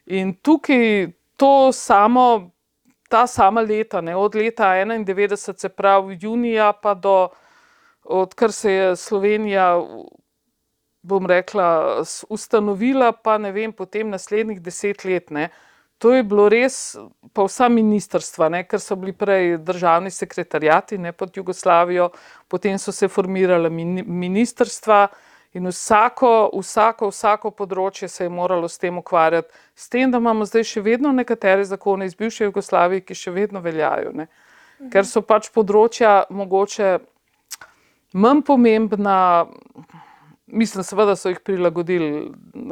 In 0.07 0.35
tukaj 0.43 1.13
to 1.37 1.73
samo, 1.73 2.51
ta 3.09 3.27
sama 3.27 3.61
leta, 3.61 4.01
ne, 4.01 4.17
od 4.17 4.35
leta 4.35 4.75
91, 4.75 5.37
se 5.37 5.69
pravi 5.69 6.19
junija, 6.21 6.73
pa 6.73 6.95
do 6.95 7.29
odkar 8.05 8.53
se 8.53 8.73
je 8.73 8.97
Slovenija, 8.97 9.81
bom 11.03 11.27
rekla, 11.27 12.03
ustanovila, 12.29 13.13
pa 13.13 13.39
ne 13.39 13.53
vem, 13.53 13.73
potem 13.73 14.11
naslednjih 14.11 14.61
deset 14.63 15.05
let. 15.05 15.31
Ne, 15.31 15.51
To 15.99 16.13
je 16.13 16.23
bilo 16.27 16.49
res, 16.53 16.97
pa 17.33 17.47
vsa 17.47 17.71
ministrstva, 17.73 18.51
ne, 18.53 18.65
ker 18.69 18.81
so 18.83 18.97
bili 19.01 19.15
prej 19.17 19.55
državni 19.65 20.11
sekretarjati 20.13 20.99
ne, 20.99 21.15
pod 21.17 21.37
Jugoslavijo, 21.37 22.11
potem 22.49 22.79
so 22.79 22.93
se 22.93 23.09
formirale 23.09 23.71
ministrstva 23.71 25.07
in 25.55 25.67
vsako, 25.71 26.51
vsako, 26.59 27.09
vsako 27.13 27.51
področje 27.55 28.09
se 28.11 28.27
je 28.27 28.31
moralo 28.31 28.69
s 28.69 28.79
tem 28.79 28.99
ukvarjati. 28.99 29.49
S 29.75 29.89
tem, 29.89 30.11
da 30.11 30.19
imamo 30.19 30.47
zdaj 30.49 30.67
še 30.67 30.83
vedno 30.83 31.13
nekatere 31.15 31.65
zakone 31.65 32.09
iz 32.11 32.17
bivše 32.19 32.49
Jugoslavije, 32.49 33.05
ki 33.07 33.15
še 33.15 33.35
vedno 33.35 33.63
veljajo. 33.63 34.11
Ne, 34.19 34.27
ker 34.91 35.07
so 35.07 35.23
pač 35.23 35.53
področja 35.55 36.25
mogoče 36.31 36.97
manj 38.19 38.43
pomembna. 38.51 39.19
Mislim, 40.55 40.85
seveda 40.87 41.15
so 41.19 41.31
jih 41.33 41.41
prilagodili 41.43 42.29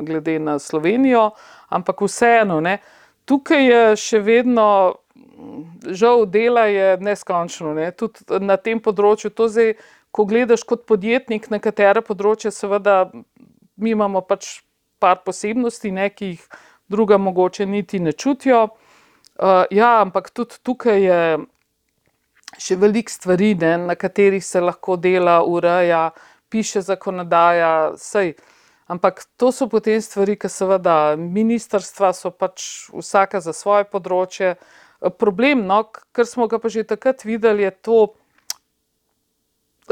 glede 0.06 0.36
na 0.38 0.58
Slovenijo, 0.62 1.30
ampak 1.72 2.02
vseeno. 2.04 2.60
Ne, 2.62 2.76
tukaj 3.26 3.64
je 3.64 3.80
še 3.98 4.20
vedno, 4.22 4.66
žal, 5.86 6.26
dela 6.26 6.66
je 6.70 6.96
neskončno. 7.02 7.74
Ne? 7.78 7.90
Tudi 7.96 8.42
na 8.42 8.58
tem 8.60 8.82
področju, 8.82 9.32
to 9.34 9.48
zdaj, 9.50 9.74
ko 10.12 10.26
gledaš 10.28 10.64
kot 10.68 10.84
podjetnik, 10.88 11.48
na 11.50 11.58
katera 11.62 12.02
področja, 12.04 12.52
seveda, 12.52 13.06
mi 13.76 13.94
imamo 13.96 14.22
pač 14.28 14.60
par 15.02 15.22
posebnosti, 15.26 15.90
ne, 15.90 16.10
ki 16.12 16.34
jih 16.34 16.44
druga 16.92 17.18
mogoče 17.18 17.66
niti 17.66 17.98
ne 18.00 18.12
čutijo. 18.12 18.66
Uh, 19.40 19.64
ja, 19.72 19.96
ampak 20.04 20.30
tudi 20.30 20.60
tukaj 20.62 21.00
je 21.00 21.20
še 22.60 22.76
veliko 22.76 23.10
stvari, 23.10 23.54
ne, 23.58 23.76
na 23.88 23.96
katerih 23.96 24.44
se 24.44 24.60
lahko 24.60 24.98
dela, 25.00 25.40
ureja, 25.48 26.10
piše 26.52 26.84
zakonodaja. 26.84 27.96
Sej, 27.96 28.36
Ampak 28.92 29.24
to 29.36 29.48
so 29.52 29.68
potem 29.72 30.02
stvari, 30.02 30.34
ki 30.36 30.50
seveda 30.52 31.14
ministrstva 31.16 32.12
so 32.12 32.28
pač 32.34 32.90
vsaka 32.92 33.40
za 33.40 33.54
svoje 33.56 33.86
področje. 33.88 34.56
Problem, 35.18 35.64
no, 35.66 35.86
kar 36.12 36.28
smo 36.28 36.44
ga 36.50 36.60
pa 36.60 36.68
že 36.68 36.84
takrat 36.84 37.24
videli, 37.24 37.64
je 37.64 37.72
to 37.72 37.96
eh, 38.04 38.21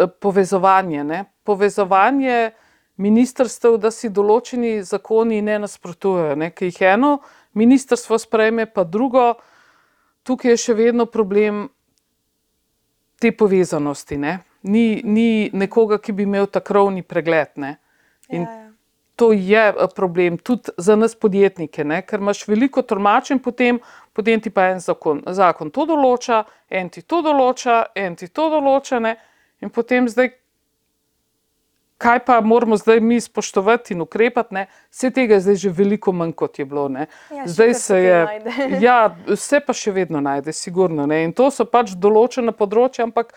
povezovanje. 0.07 1.05
Ne? 1.05 1.25
Povezovanje 1.45 2.51
ministrstv, 2.97 3.77
da 3.81 3.91
si 3.91 4.09
določeni 4.09 4.83
zakoni 4.85 5.41
ne 5.43 5.59
nasprotujejo. 5.65 6.37
Ne? 6.37 6.51
Ker 6.51 6.71
jih 6.71 6.83
eno 6.93 7.19
ministrstvo 7.59 8.19
sprejme, 8.19 8.67
pa 8.67 8.85
drugo, 8.85 9.35
tukaj 10.23 10.55
je 10.55 10.63
še 10.69 10.79
vedno 10.79 11.07
problem 11.07 11.69
te 13.21 13.33
povezanosti. 13.33 14.21
Ne? 14.21 14.39
Ni, 14.63 15.03
ni 15.05 15.51
nekoga, 15.53 15.99
ki 15.99 16.13
bi 16.13 16.29
imel 16.29 16.47
ta 16.53 16.61
krovni 16.61 17.03
pregled. 17.03 17.57
Ne? 17.57 17.77
In 18.31 18.45
ja, 18.45 18.51
ja 18.51 18.71
to 19.21 19.33
je 19.33 19.69
eh, 19.69 19.75
problem 19.97 20.39
tudi 20.39 20.73
za 20.77 20.97
nas 20.97 21.15
podjetnike, 21.15 21.85
ne? 21.85 22.03
ker 22.03 22.21
imaš 22.21 22.47
veliko 22.49 22.83
tolmačen, 22.83 23.39
potem, 23.39 23.79
potem 24.17 24.41
ti 24.41 24.51
pa 24.51 24.71
en 24.73 24.81
zakon, 24.81 25.21
zakon 25.27 25.69
to 25.71 25.85
določa, 25.91 26.45
en 26.71 26.89
ti 26.89 27.03
to 27.03 27.21
določa, 27.27 27.83
en 27.95 28.17
ti 28.17 28.31
to 28.33 28.49
določa, 28.55 29.01
ne? 29.05 29.17
In 29.61 29.71
potem 29.71 30.09
zdaj, 30.09 30.33
kaj 32.01 32.23
pa 32.25 32.41
moramo 32.41 32.77
zdaj 32.77 33.01
mi 33.01 33.21
spoštovati 33.21 33.95
in 33.95 34.01
ukrepati, 34.01 34.55
ne? 34.55 34.67
vse 34.91 35.11
tega 35.11 35.35
je 35.37 35.41
zdaj 35.41 35.57
že 35.65 35.71
veliko 35.71 36.13
manj, 36.13 36.33
kot 36.33 36.59
je 36.59 36.65
bilo. 36.65 36.89
Ne? 36.89 37.07
Ja, 37.31 37.47
zdaj 37.47 37.75
se 37.75 37.99
je. 38.03 38.21
Ja, 38.87 39.17
vse 39.29 39.61
pa 39.61 39.77
še 39.77 39.93
vedno 39.93 40.21
najde, 40.21 40.53
sigurno. 40.57 41.07
Ne? 41.07 41.25
In 41.25 41.35
to 41.37 41.51
so 41.53 41.69
pač 41.69 41.93
določene 41.93 42.57
področja, 42.57 43.05
ampak 43.05 43.35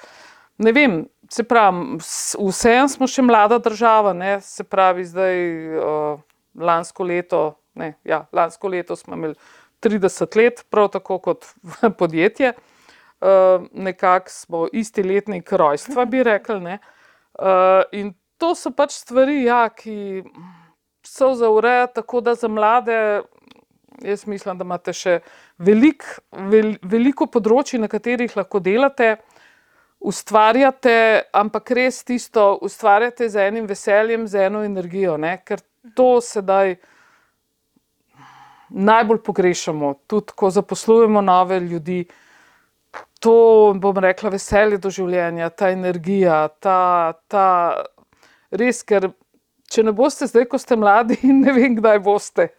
ne 0.57 0.71
vem. 0.71 1.01
Se 1.33 1.43
pravi, 1.47 1.97
vseeno 1.99 2.89
smo 2.91 3.07
še 3.09 3.23
mlada 3.25 3.57
država, 3.63 4.13
ne? 4.13 4.37
se 4.43 4.63
pravi, 4.63 5.05
zdaj 5.07 5.37
uh, 5.79 6.19
lansko 6.53 7.07
leto, 7.09 7.41
ne, 7.79 7.95
ja, 8.05 8.27
lansko 8.35 8.69
leto 8.69 8.95
smo 8.99 9.17
imeli 9.17 9.33
30 9.81 10.37
let, 10.37 10.61
prav 10.69 10.91
tako 10.93 11.17
kot 11.23 11.47
podjetje. 11.99 12.53
Uh, 12.53 12.72
nekako 13.71 14.29
smo 14.29 14.65
isti 14.73 15.03
letnik 15.03 15.51
rojstva, 15.51 16.05
bi 16.05 16.23
rekli. 16.23 16.59
ne. 16.59 16.79
Uh, 17.39 17.81
in 17.91 18.13
to 18.37 18.53
so 18.55 18.71
pač 18.71 18.97
stvari, 18.99 19.43
ja, 19.43 19.69
ki 19.69 20.23
so 21.05 21.33
za 21.35 21.49
urejati, 21.49 21.95
tako 21.95 22.21
da 22.21 22.35
za 22.35 22.47
mlade, 22.47 23.21
jaz 24.01 24.25
mislim, 24.27 24.57
da 24.57 24.63
imate 24.63 24.93
še 24.93 25.19
velik, 25.57 26.05
vel, 26.31 26.75
veliko 26.81 27.27
področji, 27.27 27.79
na 27.81 27.89
katerih 27.91 28.35
lahko 28.37 28.59
delate, 28.63 29.15
ustvarjate, 30.03 30.95
ampak 31.33 31.71
res 31.77 32.01
tisto 32.03 32.57
ustvarjate 32.61 33.29
z 33.29 33.47
enim 33.47 33.67
veseljem, 33.69 34.27
z 34.27 34.49
eno 34.49 34.63
energijo, 34.67 35.15
ne? 35.17 35.37
ker 35.45 35.63
to 35.95 36.17
sedaj 36.21 36.75
najbolj 38.73 39.21
pogrešamo, 39.23 39.93
tudi 40.07 40.35
ko 40.35 40.49
zaposlujemo 40.51 41.21
nove 41.21 41.59
ljudi. 41.63 42.03
To 43.23 43.73
bom 43.79 43.97
rekla, 44.03 44.33
veselje 44.33 44.81
do 44.83 44.91
življenja, 44.91 45.47
ta 45.55 45.69
energija, 45.71 46.45
ta, 46.59 47.15
ta 47.31 47.47
res, 48.51 48.81
ker 48.83 49.13
če 49.71 49.85
ne 49.87 49.93
boste 49.95 50.27
zdaj, 50.27 50.47
ko 50.51 50.59
ste 50.59 50.77
mladi, 50.79 51.19
ne 51.43 51.53
vem, 51.55 51.77
kdaj 51.79 52.01
boste. 52.03 52.49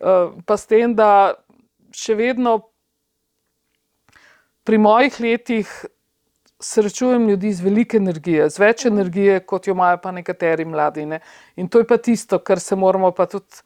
Uh, 0.00 0.32
pa 0.48 0.56
s 0.58 0.70
tem, 0.70 0.96
da 0.96 1.34
še 1.94 2.16
vedno 2.18 2.58
pri 4.64 4.80
mojih 4.80 5.20
letih 5.20 5.70
srečujem 6.64 7.28
ljudi 7.28 7.52
z 7.52 7.60
veliko 7.60 7.98
energije, 8.00 8.48
z 8.50 8.62
več 8.62 8.86
energije, 8.88 9.40
kot 9.44 9.68
jo 9.68 9.74
imajo 9.76 9.98
pa 10.02 10.12
nekateri 10.16 10.64
mladi. 10.64 11.04
Ne? 11.06 11.20
In 11.60 11.68
to 11.68 11.82
je 11.82 11.88
pa 11.88 11.98
tisto, 12.00 12.38
kar 12.40 12.60
se 12.60 12.76
moramo 12.76 13.12
pa 13.12 13.26
tudi 13.28 13.60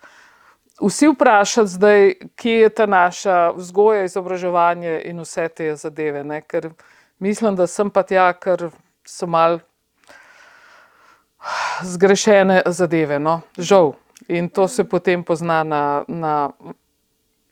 vsi 0.80 1.08
vprašati, 1.08 1.68
zdaj, 1.68 2.14
kje 2.36 2.60
je 2.60 2.68
ta 2.68 2.86
naša 2.86 3.50
vzgoja, 3.50 4.04
izobraževanje 4.04 5.02
in 5.04 5.20
vse 5.20 5.48
te 5.48 5.76
zadeve. 5.76 6.24
Ne? 6.24 6.40
Ker 6.40 6.70
mislim, 7.18 7.56
da 7.56 7.66
sem 7.66 7.90
pa 7.90 8.02
tja, 8.02 8.32
ker 8.32 8.70
so 9.06 9.26
mal 9.26 9.58
zgrešene 11.82 12.62
zadeve, 12.66 13.18
no? 13.18 13.40
žal. 13.58 13.94
In 14.28 14.48
to 14.48 14.68
se 14.68 14.84
potem 14.84 15.24
pozna 15.24 15.62
na, 15.64 16.04
na, 16.08 16.50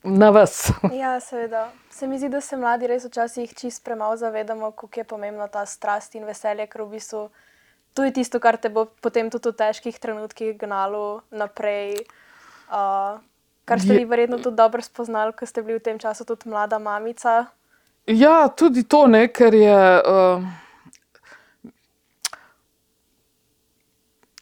na 0.02 0.30
vas. 0.30 0.72
Ja, 0.92 1.20
seveda. 1.20 1.70
Se 1.90 2.06
mi 2.06 2.18
zdi, 2.18 2.28
da 2.28 2.40
se 2.40 2.56
mladi 2.56 2.86
res 2.86 3.06
včasih 3.06 3.54
čist 3.54 3.84
premalo 3.84 4.16
zavedamo, 4.16 4.70
kako 4.70 5.00
je 5.00 5.04
pomembna 5.04 5.48
ta 5.48 5.66
strast 5.66 6.14
in 6.14 6.26
veselje, 6.26 6.66
ker 6.66 6.82
v 6.82 6.98
bistvu 6.98 7.28
to 7.94 8.04
je 8.04 8.12
tisto, 8.12 8.40
kar 8.40 8.58
te 8.60 8.68
bo 8.68 8.84
potem 9.00 9.30
tudi 9.32 9.48
v 9.48 9.56
težkih 9.56 9.98
trenutkih 9.98 10.58
gnalo 10.60 11.22
naprej. 11.32 12.02
Uh, 12.02 12.25
kar 13.64 13.80
ste 13.80 13.98
vi 13.98 14.04
verjetno 14.04 14.38
tudi 14.38 14.56
dobro 14.56 14.82
spoznali, 14.82 15.32
ko 15.32 15.46
ste 15.46 15.62
bili 15.62 15.78
v 15.78 15.82
tem 15.82 15.98
času 15.98 16.24
tudi 16.24 16.48
mlada 16.48 16.78
mamica. 16.78 17.46
Ja, 18.06 18.48
tudi 18.48 18.84
to, 18.86 19.06
ne, 19.10 19.26
ker 19.28 19.54
je. 19.54 19.82
Uh, 20.06 20.44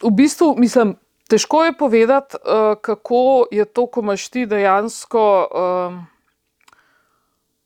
v 0.04 0.10
bistvu, 0.12 0.52
mislim, 0.60 0.96
težko 1.28 1.64
je 1.64 1.72
povedati, 1.72 2.36
uh, 2.36 2.76
kako 2.76 3.46
je 3.50 3.64
to, 3.64 3.86
ko 3.86 4.04
imaš 4.04 4.28
ti 4.28 4.46
dejansko 4.46 5.24
uh, 5.48 5.96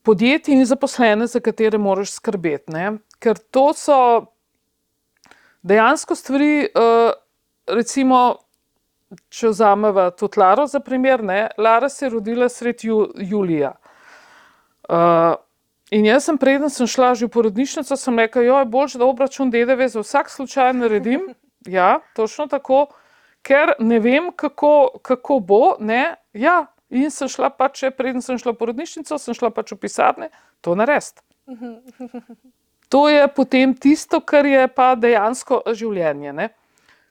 podjetje 0.02 0.54
in 0.54 0.64
zaposlene, 0.64 1.26
za 1.26 1.40
katere 1.40 1.78
moraš 1.78 2.12
skrbeti. 2.12 2.72
Ne? 2.72 2.98
Ker 3.18 3.38
to 3.38 3.72
so 3.74 3.98
dejansko 5.62 6.14
stvari, 6.14 6.68
uh, 6.70 7.10
recimo, 7.66 8.47
če 9.28 9.52
vzamemo 9.52 10.10
tudi 10.16 10.40
Laro 10.40 10.66
za 10.66 10.80
primer, 10.80 11.22
ne? 11.24 11.48
Lara 11.58 11.88
se 11.88 12.06
je 12.06 12.10
rodila 12.10 12.48
sredi 12.48 12.88
ju, 12.88 13.00
julija. 13.16 13.72
Uh, 14.88 15.34
in 15.90 16.06
jaz 16.08 16.28
sem, 16.28 16.38
preden 16.38 16.70
sem 16.72 16.88
šla 16.88 17.14
že 17.14 17.26
v 17.26 17.32
porodnišnico, 17.36 17.96
sem 17.96 18.18
rekla, 18.18 18.44
jo 18.44 18.58
je 18.58 18.68
bolj, 18.72 18.96
da 19.00 19.08
obračun 19.08 19.50
DDV 19.52 19.88
za 19.92 20.04
vsak 20.04 20.30
slučaj 20.30 20.72
naredim. 20.72 21.28
Ja, 21.66 21.98
točno 22.14 22.46
tako, 22.46 22.86
ker 23.42 23.74
ne 23.82 23.98
vem, 24.00 24.30
kako, 24.32 25.00
kako 25.02 25.40
bo. 25.40 25.74
Ne? 25.80 26.14
Ja, 26.32 26.70
in 26.88 27.10
sem 27.10 27.28
šla 27.28 27.50
pač, 27.50 27.82
še 27.82 27.90
preden 27.92 28.22
sem 28.24 28.38
šla 28.38 28.54
v 28.54 28.60
porodnišnico, 28.62 29.18
sem 29.18 29.36
šla 29.36 29.50
pač 29.52 29.74
v 29.74 29.80
pisarne, 29.82 30.30
to 30.64 30.78
narediti. 30.78 31.20
To 32.88 33.08
je 33.08 33.28
potem 33.28 33.74
tisto, 33.74 34.20
kar 34.24 34.46
je 34.48 34.62
pa 34.72 34.94
dejansko 34.96 35.60
življenje. 35.76 36.32
Ne? 36.32 36.46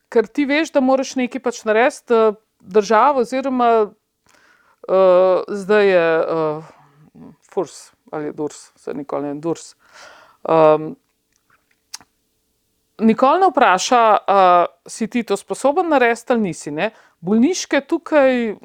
Ker 0.08 0.26
ti 0.26 0.46
veš, 0.48 0.72
da 0.72 0.80
moraš 0.80 1.16
nekaj 1.20 1.42
pač 1.44 1.64
narediti, 1.68 2.14
eh, 2.14 2.38
država, 2.60 3.22
oziroma 3.22 3.68
uh, 4.88 5.42
zdaj 5.48 5.88
je 5.88 6.06
uh, 6.20 6.64
Furs 7.52 7.92
ali 8.10 8.32
Durs, 8.32 8.72
se 8.76 8.94
nikoli 8.94 9.28
ne 9.28 9.34
Durs. 9.40 9.74
Um, 10.42 10.96
nikoli 12.98 13.40
ne 13.40 13.50
vpraša, 13.50 14.02
uh, 14.16 14.64
si 14.86 15.06
ti 15.06 15.22
to 15.22 15.36
sposoben 15.36 15.88
narediti 15.88 16.32
ali 16.32 16.40
nisi. 16.40 16.70
Ne? 16.70 16.90
Bolniške 17.20 17.80
tukaj 17.80 18.56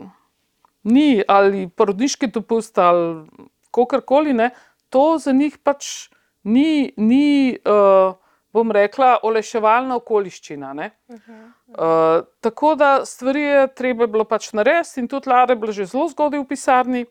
ni, 0.84 1.24
ali 1.28 1.68
porodniški 1.70 2.28
dopust, 2.28 2.78
ali 2.78 3.28
kakorkoli, 3.72 4.34
ne, 4.34 4.50
to 4.90 5.18
za 5.20 5.32
njih 5.32 5.58
pač 5.58 6.10
ni, 6.44 6.94
ni 6.98 7.58
uh, 7.66 8.16
bom 8.54 8.72
rekla, 8.72 9.18
oleševalna 9.26 9.98
okoliščina. 9.98 10.74
Ne. 10.78 10.90
Uh, 11.10 12.24
tako 12.42 12.76
da 12.78 12.92
stvari 13.06 13.42
je 13.42 13.68
treba 13.76 14.08
bilo 14.08 14.26
pač 14.30 14.52
narediti, 14.54 15.02
in 15.02 15.10
tudi 15.10 15.30
Lara 15.30 15.54
je 15.54 15.60
bila 15.60 15.74
že 15.74 15.90
zelo 15.90 16.08
zgodaj 16.12 16.44
v 16.44 16.48
pisarni. 16.50 17.06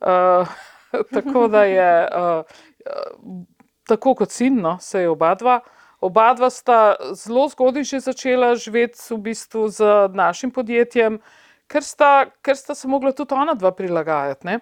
Uh, 0.00 0.48
tako 1.16 1.48
da 1.48 1.64
je, 1.64 1.90
uh, 2.12 3.40
tako 3.88 4.14
kot 4.14 4.32
sin, 4.32 4.60
no, 4.60 4.76
se 4.80 5.06
je 5.06 5.10
oba 5.10 5.34
dva. 5.34 5.60
Oba 6.00 6.30
dva 6.34 6.50
sta 6.50 6.94
zelo 7.16 7.48
zgodaj 7.50 7.84
že 7.84 8.04
začela 8.04 8.54
živeti 8.54 9.00
v 9.10 9.18
bistvu 9.18 9.66
z 9.68 10.08
našim 10.14 10.52
podjetjem, 10.54 11.18
ker 11.66 11.82
sta, 11.82 12.28
ker 12.44 12.56
sta 12.56 12.74
se 12.74 12.88
mogla 12.88 13.12
tudi 13.12 13.34
ona 13.34 13.56
dva 13.58 13.72
prilagajati. 13.74 14.46
Ne? 14.46 14.60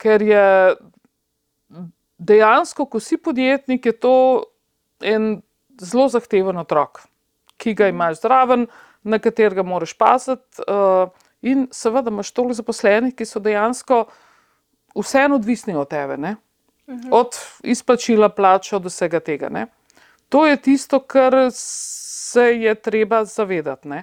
Ker 0.00 0.22
je 0.22 0.46
dejansko, 2.18 2.86
ko 2.86 3.00
si 3.00 3.18
podjetnik, 3.18 3.86
je 3.86 3.92
to 3.92 4.14
en 5.02 5.42
zelo 5.80 6.08
zahteven 6.08 6.58
otrok, 6.58 7.02
ki 7.56 7.74
ga 7.74 7.88
imaš 7.88 8.20
zraven, 8.22 8.66
na 9.02 9.18
katerega 9.18 9.62
moraš 9.62 9.94
paziti. 9.98 10.62
Uh, 10.68 11.10
in 11.42 11.66
seveda 11.74 12.10
imaš 12.10 12.30
toliko 12.30 12.54
zaposlenih, 12.54 13.14
ki 13.18 13.26
so 13.26 13.42
dejansko 13.42 14.04
vseeno 14.94 15.40
odvisni 15.40 15.74
od 15.74 15.90
tebe, 15.90 16.16
ne? 16.16 16.36
od 17.10 17.36
izplačila 17.64 18.28
plača, 18.28 18.76
od 18.76 18.84
vsega 18.84 19.20
tega. 19.20 19.48
Ne? 19.48 19.66
To 20.28 20.46
je 20.46 20.56
tisto, 20.56 21.00
kar 21.00 21.34
se 21.54 22.42
je 22.42 22.74
treba 22.74 23.24
zavedati. 23.24 23.88
Ne? 23.88 24.02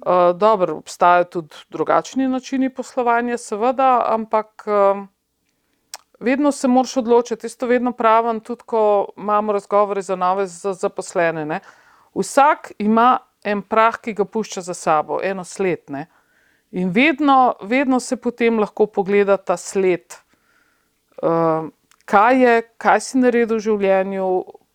Uh, 0.00 0.36
dobro, 0.36 0.76
obstajajo 0.76 1.24
tudi 1.24 1.56
drugačni 1.70 2.28
načini 2.28 2.70
poslovanja, 2.70 3.38
seveda, 3.38 4.04
ampak 4.08 4.64
uh, 4.66 5.04
vedno 6.20 6.52
se 6.52 6.68
moraš 6.68 6.96
odločiti. 6.96 7.46
Jaz 7.46 7.56
to 7.56 7.66
vedno 7.66 7.92
pravim, 7.92 8.40
tudi 8.40 8.62
ko 8.66 9.08
imamo 9.16 9.52
razgovore 9.52 10.02
za 10.02 10.16
nove 10.16 10.46
za 10.46 10.72
zaposlene. 10.72 11.46
Ne? 11.46 11.60
Vsak 12.14 12.72
ima 12.78 13.18
en 13.44 13.62
prah, 13.62 13.96
ki 14.00 14.12
ga 14.12 14.24
pušča 14.24 14.60
za 14.60 14.74
sabo, 14.74 15.20
eno 15.22 15.44
sled. 15.44 15.88
Ne? 15.88 16.06
In 16.70 16.90
vedno, 16.90 17.54
vedno 17.62 18.00
se 18.00 18.16
potem 18.16 18.58
lahko 18.58 18.86
pogleda 18.86 19.36
ta 19.36 19.56
sled, 19.56 20.14
uh, 21.22 21.68
kaj 22.04 22.42
je, 22.42 22.62
kaj 22.78 23.00
si 23.00 23.18
naredil 23.18 23.56
v 23.56 23.64
življenju, 23.64 24.26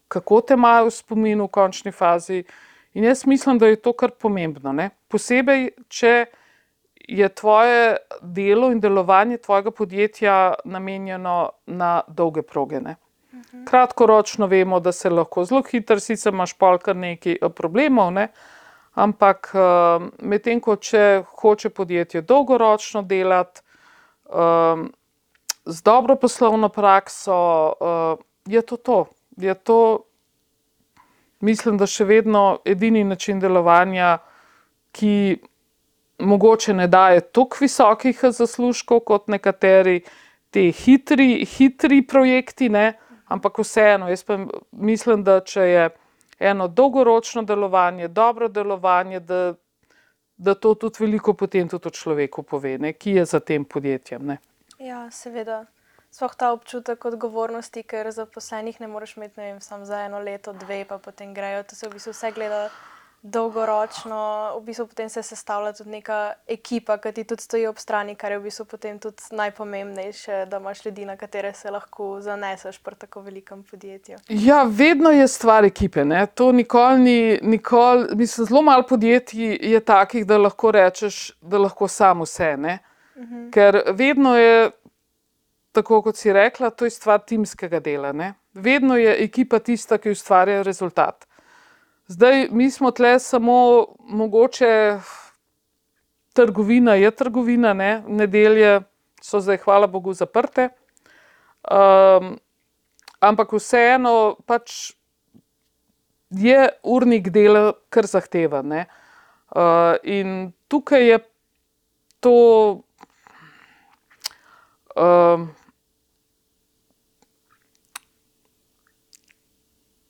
kako 0.08 0.42
te 0.42 0.58
imajo 0.58 0.90
v 0.90 0.96
spominu 0.96 1.48
v 1.48 1.54
končni 1.56 1.92
fazi. 1.92 2.44
In 2.96 3.04
jaz 3.04 3.26
mislim, 3.26 3.60
da 3.60 3.68
je 3.68 3.80
to 3.80 3.94
kar 3.94 4.12
pomembno. 4.12 4.74
Ne? 4.74 4.90
Posebej, 5.12 5.70
če 5.88 6.26
je 7.08 7.30
tvoje 7.30 7.98
delo 8.22 8.72
in 8.72 8.80
delovanje 8.80 9.38
tvojega 9.38 9.72
podjetja 9.72 10.54
namenjeno 10.66 11.50
na 11.66 12.02
dolge 12.08 12.42
proge. 12.42 12.80
Ne? 12.80 12.96
Kratkoročno 13.66 14.48
vemo, 14.48 14.80
da 14.80 14.92
se 14.92 15.10
lahko 15.10 15.46
zelo 15.46 15.64
hitro, 15.72 16.00
sicer 16.00 16.34
imaš 16.34 16.54
pol 16.58 16.78
kar 16.78 16.96
nekaj 16.96 17.38
eh, 17.42 17.50
problemov, 17.50 18.14
ne? 18.14 18.30
ampak 18.96 19.50
uh, 19.52 20.06
medtem 20.24 20.62
ko 20.64 20.78
če 20.80 21.26
hoče 21.42 21.70
podjetje 21.70 22.22
dolgoročno 22.24 23.02
delati, 23.04 23.60
um, 24.32 24.86
z 25.66 25.84
dobro 25.84 26.16
poslovno 26.16 26.70
prakso, 26.70 27.36
uh, 27.76 28.24
je 28.48 28.62
to 28.62 28.78
to. 28.78 29.06
Je 29.36 29.54
to 29.54 29.80
mislim, 31.40 31.78
da 31.78 31.88
še 31.88 32.06
vedno 32.06 32.60
edini 32.66 33.04
način 33.04 33.40
delovanja, 33.40 34.18
ki 34.96 35.38
mogoče 36.20 36.74
ne 36.74 36.88
daje 36.88 37.22
tako 37.22 37.58
visokih 37.62 38.20
zaslužkov 38.24 39.00
kot 39.00 39.28
nekateri 39.28 40.02
ti 40.50 40.72
hitri, 40.72 41.46
hitri 41.46 42.02
projekti, 42.08 42.70
ne? 42.70 42.94
ampak 43.28 43.58
vseeno, 43.60 44.10
jaz 44.10 44.24
pa 44.24 44.38
mislim, 44.72 45.24
da 45.24 45.40
če 45.42 45.62
je 45.62 45.90
eno 46.40 46.68
dolgoročno 46.68 47.42
delovanje, 47.44 48.08
dobro 48.08 48.48
delovanje, 48.48 49.20
da, 49.20 49.54
da 50.38 50.54
to 50.56 50.76
tudi 50.76 51.04
veliko 51.04 51.34
potem 51.34 51.68
tudi 51.70 51.88
o 51.88 51.92
človeku 51.92 52.44
pove, 52.44 52.78
ne? 52.78 52.94
ki 52.94 53.18
je 53.20 53.26
za 53.26 53.40
tem 53.40 53.66
podjetjem. 53.66 54.26
Ne? 54.26 54.38
Ja, 54.80 55.08
seveda. 55.12 55.66
Sploh 56.16 56.36
ta 56.40 56.54
občutek 56.56 57.06
odgovornosti, 57.06 57.84
ker 57.84 58.08
zaposlenih 58.16 58.78
ne 58.80 58.88
moreš 58.88 59.18
imeti 59.18 59.40
ne 59.42 59.50
vem, 59.50 59.62
samo 59.62 59.84
za 59.86 60.06
eno 60.06 60.22
leto, 60.24 60.54
dve, 60.54 60.86
pa 60.88 60.98
potem 60.98 61.34
grejo. 61.36 61.66
To 61.68 61.76
se 61.76 61.90
v 61.90 61.98
bistvu 61.98 62.14
vse 62.16 62.32
gleda 62.32 62.70
dolgoročno, 63.26 64.54
v 64.60 64.66
bistvu 64.66 64.86
potem 64.88 65.10
se 65.10 65.24
sestavlja 65.24 65.74
tudi 65.74 65.90
neka 65.90 66.18
ekipa, 66.48 66.98
ki 67.02 67.12
ti 67.12 67.24
tudi 67.26 67.42
stoji 67.42 67.66
ob 67.68 67.80
strani, 67.82 68.14
kar 68.16 68.36
je 68.36 68.38
v 68.40 68.46
bistvu 68.46 68.66
potem 68.70 69.00
tudi 69.02 69.24
najpomembnejše, 69.32 70.44
da 70.52 70.60
imaš 70.62 70.84
ljudi, 70.86 71.08
na 71.10 71.18
katere 71.18 71.54
se 71.54 71.72
lahko 71.72 72.20
zaneseš 72.22 72.78
pri 72.86 72.96
tako 72.96 73.26
velikem 73.26 73.64
podjetju. 73.64 74.22
Ja, 74.30 74.64
vedno 74.70 75.12
je 75.12 75.28
stvar 75.28 75.66
ekipe. 75.66 76.06
Ne? 76.06 76.26
To 76.28 76.52
nikoli 76.52 77.00
ni, 77.00 77.40
nikoli, 77.42 78.16
mislim, 78.16 78.46
zelo 78.46 78.62
malo 78.62 78.86
podjetij 78.86 79.58
je 79.62 79.80
takih, 79.80 80.26
da 80.26 80.38
lahko 80.38 80.72
rečeš, 80.72 81.32
da 81.42 81.58
lahko 81.58 81.88
samo 81.88 82.24
vse. 82.24 82.54
Uh 82.54 83.24
-huh. 83.24 83.52
Ker 83.52 83.82
vedno 83.94 84.38
je 84.38 84.72
tako 85.72 86.02
kot 86.02 86.16
si 86.16 86.34
rekla, 86.34 86.70
to 86.70 86.86
je 86.86 86.90
stvar 86.90 87.20
timskega 87.20 87.80
dela. 87.80 88.12
Ne? 88.12 88.34
Vedno 88.54 88.98
je 88.98 89.24
ekipa 89.24 89.60
tista, 89.60 89.98
ki 89.98 90.12
ustvarja 90.12 90.62
rezultat. 90.62 91.26
Zdaj, 92.08 92.48
mi 92.52 92.72
smo 92.72 92.92
tle 92.92 93.20
samo 93.20 93.86
mogoče 94.00 95.00
trgovina, 96.34 96.94
je 96.94 97.12
trgovina, 97.12 97.74
ne? 97.74 98.04
nedelje 98.08 98.82
so 99.22 99.40
zdaj, 99.40 99.58
hvala 99.58 99.88
Bogu, 99.88 100.14
zaprte. 100.14 100.70
Um, 101.72 102.38
ampak 103.20 103.54
vseeno 103.58 104.36
pač 104.46 104.94
je 106.30 106.70
urnik 106.84 107.32
dela 107.34 107.74
kar 107.90 108.06
zahteven. 108.06 108.86
Uh, 109.56 109.98
in 110.04 110.54
tukaj 110.68 111.10
je 111.10 111.20
to. 112.20 112.38
Um, 114.96 115.50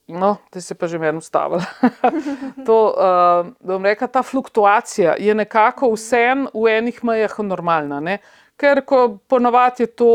No, 0.07 0.37
ti 0.53 0.61
si 0.61 0.75
pa 0.77 0.85
že 0.85 1.01
meni 1.01 1.17
ustavil. 1.17 1.63
to, 2.67 2.77
uh, 2.93 3.49
bom 3.57 3.81
rekel, 3.81 4.05
ta 4.07 4.21
fluktuacija 4.21 5.15
je 5.17 5.33
nekako 5.33 5.95
vsem 5.97 6.45
v 6.53 6.77
enih 6.77 7.01
mejah 7.01 7.33
normalna. 7.41 7.97
Ne? 7.99 8.19
Ker 8.53 8.85
ponovadi 9.27 9.83
je 9.83 9.87
to 9.97 10.11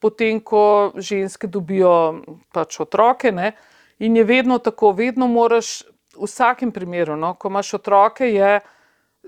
potem, 0.00 0.40
ko 0.40 0.96
ženske 0.96 1.48
dobijo 1.48 2.24
pač 2.52 2.80
otroke 2.80 3.32
ne? 3.32 3.52
in 4.00 4.16
je 4.16 4.24
vedno 4.24 4.58
tako, 4.58 4.92
vedno 4.96 5.28
moraš 5.28 5.84
v 6.16 6.24
vsakem 6.24 6.72
primeru, 6.72 7.16
no? 7.16 7.34
ko 7.36 7.52
imaš 7.52 7.74
otroke, 7.78 8.24
je, 8.32 8.58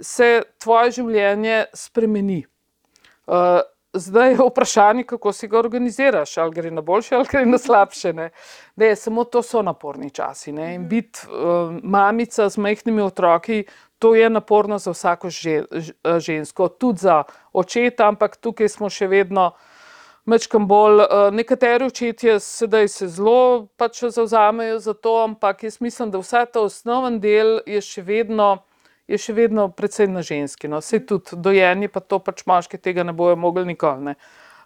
se 0.01 0.43
tvoje 0.61 0.97
življenje 0.97 1.67
spremeni. 1.77 2.43
Uh, 3.27 3.61
zdaj 3.93 4.31
je 4.31 4.39
vprašanje, 4.51 5.05
kako 5.05 5.33
si 5.33 5.49
ga 5.49 5.59
organiziraš, 5.59 6.37
ali 6.37 6.55
gre 6.55 6.71
na 6.71 6.81
boljše 6.81 7.15
ali 7.15 7.27
gre 7.31 7.47
na 7.47 7.59
slabše. 7.59 8.13
Ne? 8.13 8.31
Ne, 8.77 8.97
samo 8.97 9.25
to 9.25 9.43
so 9.43 9.63
naporni 9.63 10.11
časi. 10.11 10.53
Ne? 10.53 10.75
In 10.75 10.89
biti 10.89 11.21
uh, 11.27 11.75
mamica 11.83 12.49
z 12.49 12.59
majhnimi 12.59 13.03
otroki, 13.03 13.65
to 13.99 14.15
je 14.15 14.31
naporno 14.31 14.79
za 14.79 14.91
vsako 14.91 15.31
že, 15.31 15.65
žensko, 16.19 16.69
tudi 16.69 16.99
za 16.99 17.23
očeta, 17.53 18.09
ampak 18.09 18.37
tukaj 18.37 18.69
smo 18.69 18.91
še 18.91 19.07
vedno. 19.07 19.53
Mečkam 20.27 20.67
bolj, 20.67 21.05
uh, 21.05 21.29
nekateri 21.31 21.87
očetje 21.87 22.41
sedaj 22.41 22.89
se 22.89 23.09
zelo 23.09 23.69
pač 23.77 24.03
zauzamejo 24.11 24.79
za 24.79 24.95
to, 24.95 25.23
ampak 25.23 25.63
jaz 25.63 25.81
mislim, 25.81 26.11
da 26.11 26.19
vsa 26.19 26.45
ta 26.45 26.61
osnoven 26.61 27.21
del 27.21 27.61
je 27.67 27.81
še 27.81 28.03
vedno 28.03 28.66
je 29.09 29.19
še 29.19 29.35
vedno 29.37 29.69
precej 29.71 30.09
na 30.11 30.23
ženski. 30.27 30.69
No. 30.69 30.81
Vse 30.83 31.01
tudi 31.07 31.39
dojenje, 31.39 31.89
pa 31.89 32.03
to 32.03 32.19
pač 32.19 32.45
moški 32.47 32.79
tega 32.83 33.07
ne 33.07 33.15
bojo 33.17 33.37
mogli 33.39 33.67
nikoli, 33.67 34.13
ne. 34.13 34.17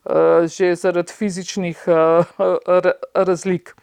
Uh, 0.01 0.49
že 0.49 0.73
zaradi 0.81 1.13
fizičnih 1.13 1.83
uh, 1.85 2.25
razlik. 3.13 3.75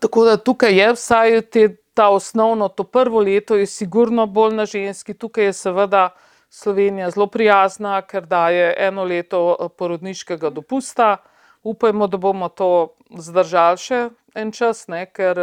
Tako 0.00 0.24
da 0.28 0.36
tukaj 0.36 0.74
je 0.76 0.88
vsaj 0.92 1.40
te, 1.48 1.62
ta 1.96 2.10
osnovno, 2.12 2.68
to 2.68 2.84
prvo 2.84 3.22
leto 3.24 3.56
je 3.56 3.66
sigurno 3.66 4.26
bolj 4.26 4.54
na 4.54 4.66
ženski, 4.68 5.14
tukaj 5.14 5.48
je 5.48 5.52
seveda 5.56 6.10
Slovenija 6.52 7.08
zelo 7.10 7.26
prijazna, 7.26 8.02
ker 8.02 8.26
daje 8.26 8.74
eno 8.78 9.04
leto 9.04 9.70
porodniškega 9.78 10.50
dopusta. 10.50 11.16
Upajmo, 11.62 12.06
da 12.06 12.20
bomo 12.20 12.48
to 12.48 12.68
zdržali 13.10 13.80
še 13.80 14.00
en 14.36 14.52
čas, 14.52 14.86
ne, 14.92 15.06
ker 15.08 15.40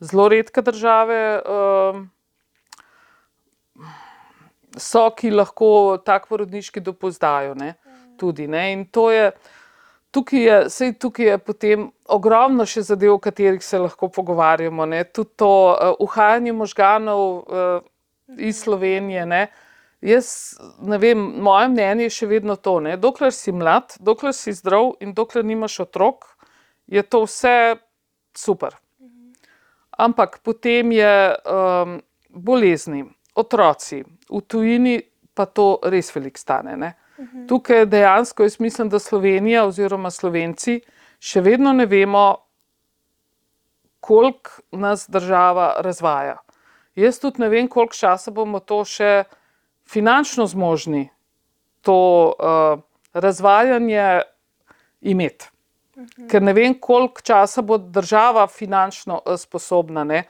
zelo 0.00 0.28
redke 0.30 0.62
države. 0.62 1.18
So, 4.76 5.08
ki 5.14 5.30
lahko 5.30 5.98
tak 6.04 6.26
porodniški 6.30 6.82
dopust 6.82 7.20
dajo. 7.22 7.54
Ne? 7.54 7.74
Tudi, 8.18 8.48
ne? 8.50 8.72
In 8.72 8.86
to 8.90 9.08
je, 9.14 9.30
tukaj 10.14 10.40
je, 10.40 10.58
sej 10.70 10.94
tukaj 10.98 11.26
je 11.26 11.38
potem 11.38 11.88
ogromno 12.10 12.66
še 12.66 12.82
zadev, 12.82 13.14
o 13.14 13.22
katerih 13.22 13.62
se 13.62 13.78
lahko 13.78 14.08
pogovarjamo. 14.10 14.86
Ne? 14.90 15.04
Tudi 15.04 15.36
to 15.38 15.52
uh, 15.72 15.94
uhajanje 16.02 16.52
možganov 16.52 17.24
uh, 17.44 17.86
iz 18.38 18.64
Slovenije. 18.64 19.26
Ne? 19.30 19.46
Jaz 20.04 20.58
ne 20.84 20.98
vem, 21.00 21.18
moje 21.40 21.70
mnenje 21.72 22.10
je 22.10 22.16
še 22.18 22.30
vedno 22.34 22.58
to. 22.60 22.76
Ne? 22.84 22.98
Dokler 23.00 23.32
si 23.32 23.54
mlad, 23.54 23.96
dokler 24.04 24.34
si 24.36 24.52
zdrav 24.52 24.96
in 25.00 25.14
dokler 25.16 25.46
nimaš 25.46 25.80
otrok, 25.86 26.26
je 26.90 27.02
to 27.02 27.24
vse 27.24 27.76
super. 28.36 28.76
Ampak 29.96 30.40
potem 30.42 30.90
je 30.92 31.14
um, 31.46 32.00
bolezni, 32.28 33.04
otroci, 33.34 34.02
v 34.30 34.40
tujini 34.46 35.00
pa 35.34 35.46
to 35.46 35.78
res 35.82 36.12
veliko 36.14 36.38
stane. 36.38 36.76
Ne? 36.76 36.94
Uhum. 37.18 37.46
Tukaj 37.48 37.86
dejansko 37.86 38.46
jaz 38.46 38.58
mislim, 38.60 38.88
da 38.88 38.98
Slovenija 38.98 39.66
oziroma 39.66 40.10
Slovenci 40.10 40.80
še 41.18 41.40
vedno 41.40 41.72
ne 41.72 41.86
vemo, 41.86 42.24
koliko 44.04 44.60
nas 44.70 45.06
država 45.08 45.74
razvaja. 45.80 46.36
Jaz 46.94 47.18
tudi 47.18 47.40
ne 47.42 47.48
vem, 47.48 47.68
koliko 47.68 47.96
časa 47.96 48.30
bomo 48.30 48.60
to 48.60 48.82
še 48.84 49.24
finančno 49.88 50.46
zmožni, 50.46 51.08
to 51.82 51.96
uh, 52.34 52.78
razvajanje 53.14 54.22
imeti. 55.00 55.50
Uhum. 55.96 56.28
Ker 56.30 56.42
ne 56.42 56.52
vem, 56.52 56.74
koliko 56.74 57.22
časa 57.22 57.62
bo 57.62 57.78
država 57.78 58.46
finančno 58.46 59.20
uh, 59.24 59.38
sposobna. 59.40 60.04
Ne? 60.04 60.24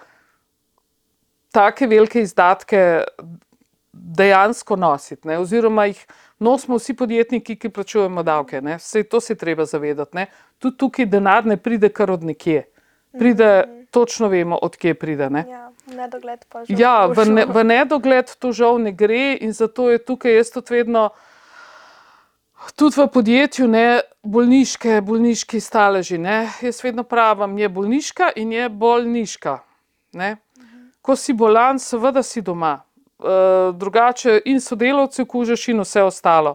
Take 1.54 1.86
velike 1.86 2.22
izdatke 2.22 3.04
dejansko 3.92 4.76
nositi, 4.76 5.28
ne? 5.28 5.38
oziroma 5.38 5.86
jih 5.86 6.00
nosimo 6.38 6.78
vsi 6.78 6.96
podjetniki, 6.98 7.56
ki 7.58 7.70
plačujemo 7.70 8.22
davke. 8.22 8.60
Vse 8.60 9.02
to 9.02 9.20
se 9.20 9.34
treba 9.34 9.64
zavedati. 9.64 10.26
Tudi 10.58 10.76
tukaj 10.78 11.06
denar 11.06 11.46
ne 11.46 11.56
pride 11.56 11.88
kar 11.88 12.10
od 12.10 12.24
nekje. 12.24 12.64
Pride, 13.18 13.64
mm 13.66 13.70
-hmm. 13.70 13.86
točno 13.90 14.28
vemo, 14.28 14.58
odkje 14.62 14.94
pride. 14.94 15.30
Ne? 15.30 15.44
Ja, 15.48 15.70
nedogled 15.86 16.44
pa 16.48 16.64
že. 16.64 16.74
Ja, 16.78 17.06
v, 17.06 17.24
ne, 17.24 17.46
v 17.46 17.64
nedogled 17.64 18.36
to 18.38 18.52
žal 18.52 18.78
ne 18.78 18.92
gre 18.92 19.38
in 19.40 19.52
zato 19.52 19.90
je 19.90 19.98
tukaj 19.98 20.36
jaz 20.36 20.50
tudi 20.50 20.74
vedno. 20.74 21.10
Tudi 22.76 23.00
v 23.00 23.06
podjetju 23.12 23.68
ne 23.68 24.00
bolniške, 24.22 25.00
bolniški 25.00 25.60
staleži. 25.60 26.18
Ne? 26.18 26.48
Jaz 26.62 26.84
vedno 26.84 27.02
pravim, 27.02 27.58
je 27.58 27.68
bolniška 27.68 28.32
in 28.36 28.52
je 28.52 28.68
bolniška. 28.68 29.58
Ne? 30.12 30.36
Ko 31.04 31.16
si 31.16 31.34
bolan, 31.36 31.78
seveda 31.78 32.22
si 32.22 32.40
doma. 32.40 32.78
Eh, 33.24 33.72
drugače 33.72 34.40
in 34.44 34.60
sodelavci 34.60 35.24
kužiš 35.24 35.68
in 35.68 35.80
vse 35.80 36.02
ostalo. 36.02 36.54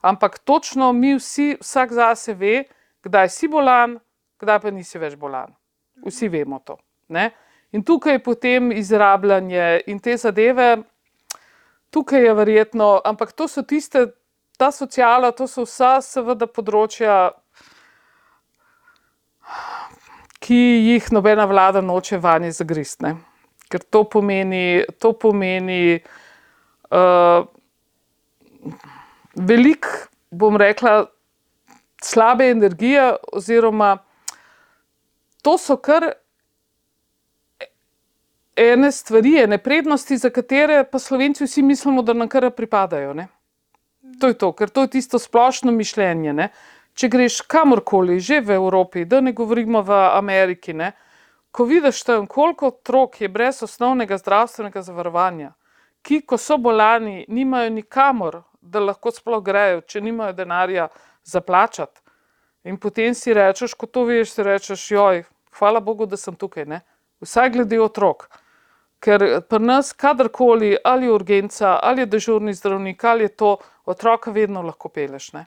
Ampak 0.00 0.38
točno 0.38 0.92
mi 0.92 1.14
vsi, 1.14 1.56
vsak 1.60 1.92
zase 1.92 2.34
ve, 2.34 2.64
kdaj 3.02 3.28
si 3.28 3.48
bolan, 3.48 3.98
kdaj 4.38 4.60
pa 4.60 4.70
nisi 4.70 4.98
več 4.98 5.16
bolan. 5.18 5.50
Vsi 6.06 6.28
vemo 6.28 6.58
to. 6.58 6.78
Ne? 7.08 7.30
In 7.72 7.82
tukaj 7.84 8.12
je 8.12 8.22
potem 8.22 8.72
izrabljanje 8.72 9.80
in 9.86 9.98
te 9.98 10.16
zadeve, 10.16 10.78
tukaj 11.90 12.24
je 12.24 12.34
verjetno, 12.34 13.00
ampak 13.04 13.32
to 13.32 13.48
so 13.48 13.62
tiste, 13.62 14.06
ta 14.58 14.70
sociala, 14.70 15.30
to 15.30 15.46
so 15.46 15.66
vsa, 15.66 15.98
seveda, 16.00 16.46
področja, 16.46 17.32
ki 20.40 20.62
jih 20.86 21.10
nobena 21.12 21.44
vlada 21.50 21.82
noče 21.82 22.18
vanje 22.18 22.54
zagristne 22.56 23.18
ker 23.68 23.84
to 23.84 24.04
pomeni, 24.04 24.84
to 24.98 25.12
pomeni 25.12 25.98
uh, 26.90 27.44
veliko, 29.34 29.88
bom 30.30 30.56
rekla, 30.56 31.06
slabe 32.02 32.50
energije, 32.50 33.16
oziroma 33.32 33.98
to 35.42 35.58
so 35.58 35.76
kar 35.76 36.12
ene 38.58 38.92
stvari, 38.92 39.36
ene 39.44 39.58
prednosti, 39.58 40.16
za 40.16 40.30
katere 40.30 40.84
pa 40.84 40.98
slovenci 40.98 41.44
vsi 41.44 41.62
mislimo, 41.62 42.02
da 42.02 42.12
nam 42.12 42.28
kar 42.28 42.50
pripadajo. 42.50 43.14
Ne? 43.14 43.28
To 44.20 44.26
je 44.26 44.34
to, 44.34 44.52
ker 44.52 44.68
to 44.68 44.82
je 44.86 44.96
tisto 44.98 45.18
splošno 45.18 45.72
mišljenje. 45.72 46.32
Ne? 46.32 46.48
Če 46.98 47.08
greš 47.08 47.40
kamorkoli, 47.46 48.18
že 48.20 48.40
v 48.40 48.56
Evropi, 48.58 49.04
da 49.04 49.20
ne 49.20 49.32
govorimo 49.32 49.82
v 49.86 50.00
Ameriki, 50.18 50.74
ne? 50.74 50.92
Ko 51.50 51.64
vidiš 51.64 52.02
tam, 52.02 52.26
koliko 52.26 52.66
otrok 52.66 53.20
je 53.20 53.28
brez 53.28 53.62
osnovnega 53.62 54.18
zdravstvenega 54.18 54.82
zavarovanja, 54.82 55.52
ki, 56.02 56.20
ko 56.20 56.38
so 56.38 56.58
bolani, 56.58 57.24
nimajo 57.28 57.70
nikamor, 57.70 58.42
da 58.60 58.80
lahko 58.80 59.10
sploh 59.14 59.42
grejo, 59.44 59.80
če 59.80 60.00
nimajo 60.00 60.32
denarja 60.32 60.88
za 61.24 61.40
plačati. 61.40 62.00
In 62.64 62.76
potem 62.76 63.14
si 63.14 63.34
rečeš, 63.34 63.74
ko 63.74 63.86
to 63.86 64.04
veš, 64.04 64.32
si 64.34 64.44
rečeš, 64.44 64.90
joj, 64.90 65.22
hvala 65.58 65.80
Bogu, 65.80 66.06
da 66.06 66.16
sem 66.16 66.36
tukaj. 66.36 66.66
Ne? 66.68 66.80
Vsaj 67.24 67.50
glede 67.54 67.80
otrok. 67.80 68.28
Ker 69.00 69.22
pri 69.46 69.60
nas, 69.62 69.92
kadarkoli, 69.94 70.74
ali 70.84 71.06
je 71.06 71.12
urgenca, 71.14 71.78
ali 71.82 72.02
je 72.02 72.10
dežurni 72.16 72.54
zdravnik, 72.54 73.04
ali 73.04 73.28
je 73.28 73.36
to, 73.42 73.56
otroka 73.86 74.30
vedno 74.34 74.62
lahko 74.62 74.88
peleš. 74.88 75.32
Ne? 75.32 75.46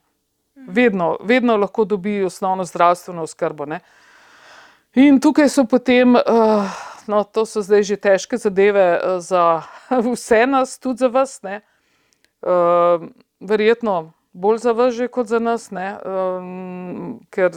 Vedno, 0.55 1.17
vedno 1.23 1.57
lahko 1.57 1.85
dobi 1.85 2.23
osnovno 2.23 2.63
zdravstveno 2.65 3.27
oskrbo. 3.27 3.65
Ne? 3.65 3.81
In 4.95 5.19
tukaj 5.19 5.49
so 5.49 5.63
potem, 5.63 6.15
uh, 6.15 6.71
no, 7.07 7.23
to 7.23 7.45
so 7.45 7.61
zdaj 7.63 7.83
že 7.87 7.95
težke 7.95 8.37
zadeve 8.37 8.99
uh, 8.99 9.19
za 9.23 9.63
vse 10.11 10.45
nas, 10.47 10.79
tudi 10.79 11.05
za 11.05 11.07
vas. 11.07 11.39
Uh, 11.43 13.07
verjetno 13.39 14.11
bolj 14.33 14.57
za 14.57 14.71
vas, 14.71 14.95
kot 15.11 15.27
za 15.27 15.39
nas, 15.39 15.69
um, 15.71 17.19
ker 17.29 17.51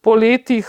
po 0.00 0.14
letih. 0.14 0.68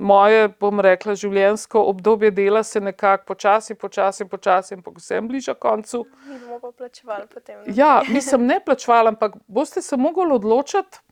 Moje, 0.00 0.46
bom 0.60 0.80
rekla, 0.80 1.12
življenjsko 1.12 1.82
obdobje 1.90 2.30
dela 2.32 2.62
se 2.64 2.80
nekako 2.80 3.26
počasi, 3.34 3.74
počasi, 3.76 4.24
počasi, 4.24 4.74
in 4.78 4.84
vsem 4.96 5.26
bliža 5.28 5.52
koncu. 5.54 6.06
Mi 6.24 6.38
bomo 6.38 6.56
pa 6.62 6.70
plačevali 6.72 7.26
potem. 7.28 7.58
Ne? 7.66 7.74
Ja, 7.76 8.00
nisem 8.08 8.46
ne 8.50 8.56
plačevala, 8.64 9.12
ampak 9.12 9.36
boste 9.46 9.82
se 9.84 9.96
mogli 10.00 10.24
odločiti, 10.32 11.02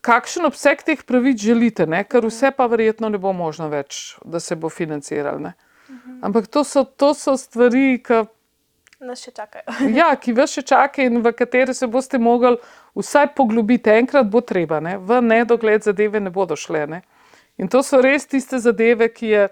kakšen 0.00 0.48
obseg 0.48 0.82
teh 0.86 1.02
pravic 1.06 1.40
želite, 1.40 1.86
ne? 1.86 2.04
ker 2.04 2.26
vse 2.26 2.50
pa 2.56 2.66
verjetno 2.66 3.08
ne 3.08 3.18
bo 3.18 3.32
možno 3.36 3.68
več, 3.68 4.16
da 4.24 4.40
se 4.40 4.56
bo 4.56 4.68
financiralo. 4.68 5.52
Ampak 6.22 6.46
to 6.46 6.64
so, 6.64 6.84
to 6.84 7.14
so 7.14 7.36
stvari, 7.36 7.98
ki 8.04 8.24
nas 9.04 9.22
še 9.24 9.32
čakajo. 9.36 9.64
ja, 10.00 10.10
ki 10.16 10.34
vas 10.36 10.52
še 10.54 10.64
čakajo 10.66 11.10
in 11.10 11.22
v 11.24 11.32
katere 11.36 11.74
se 11.76 11.88
boste 11.90 12.20
mogli 12.20 12.56
vsaj 12.98 13.32
poglobiti. 13.36 13.92
Enkrat 14.02 14.28
bo 14.30 14.42
treba, 14.44 14.80
ne? 14.84 14.96
v 14.98 15.20
nedogled 15.24 15.86
zadeve 15.86 16.20
ne 16.20 16.32
bodo 16.32 16.56
šle. 16.56 16.86
Ne? 16.90 17.02
In 17.60 17.68
to 17.68 17.82
so 17.84 18.00
res 18.00 18.28
tiste 18.28 18.60
zadeve, 18.60 19.10
je, 19.20 19.48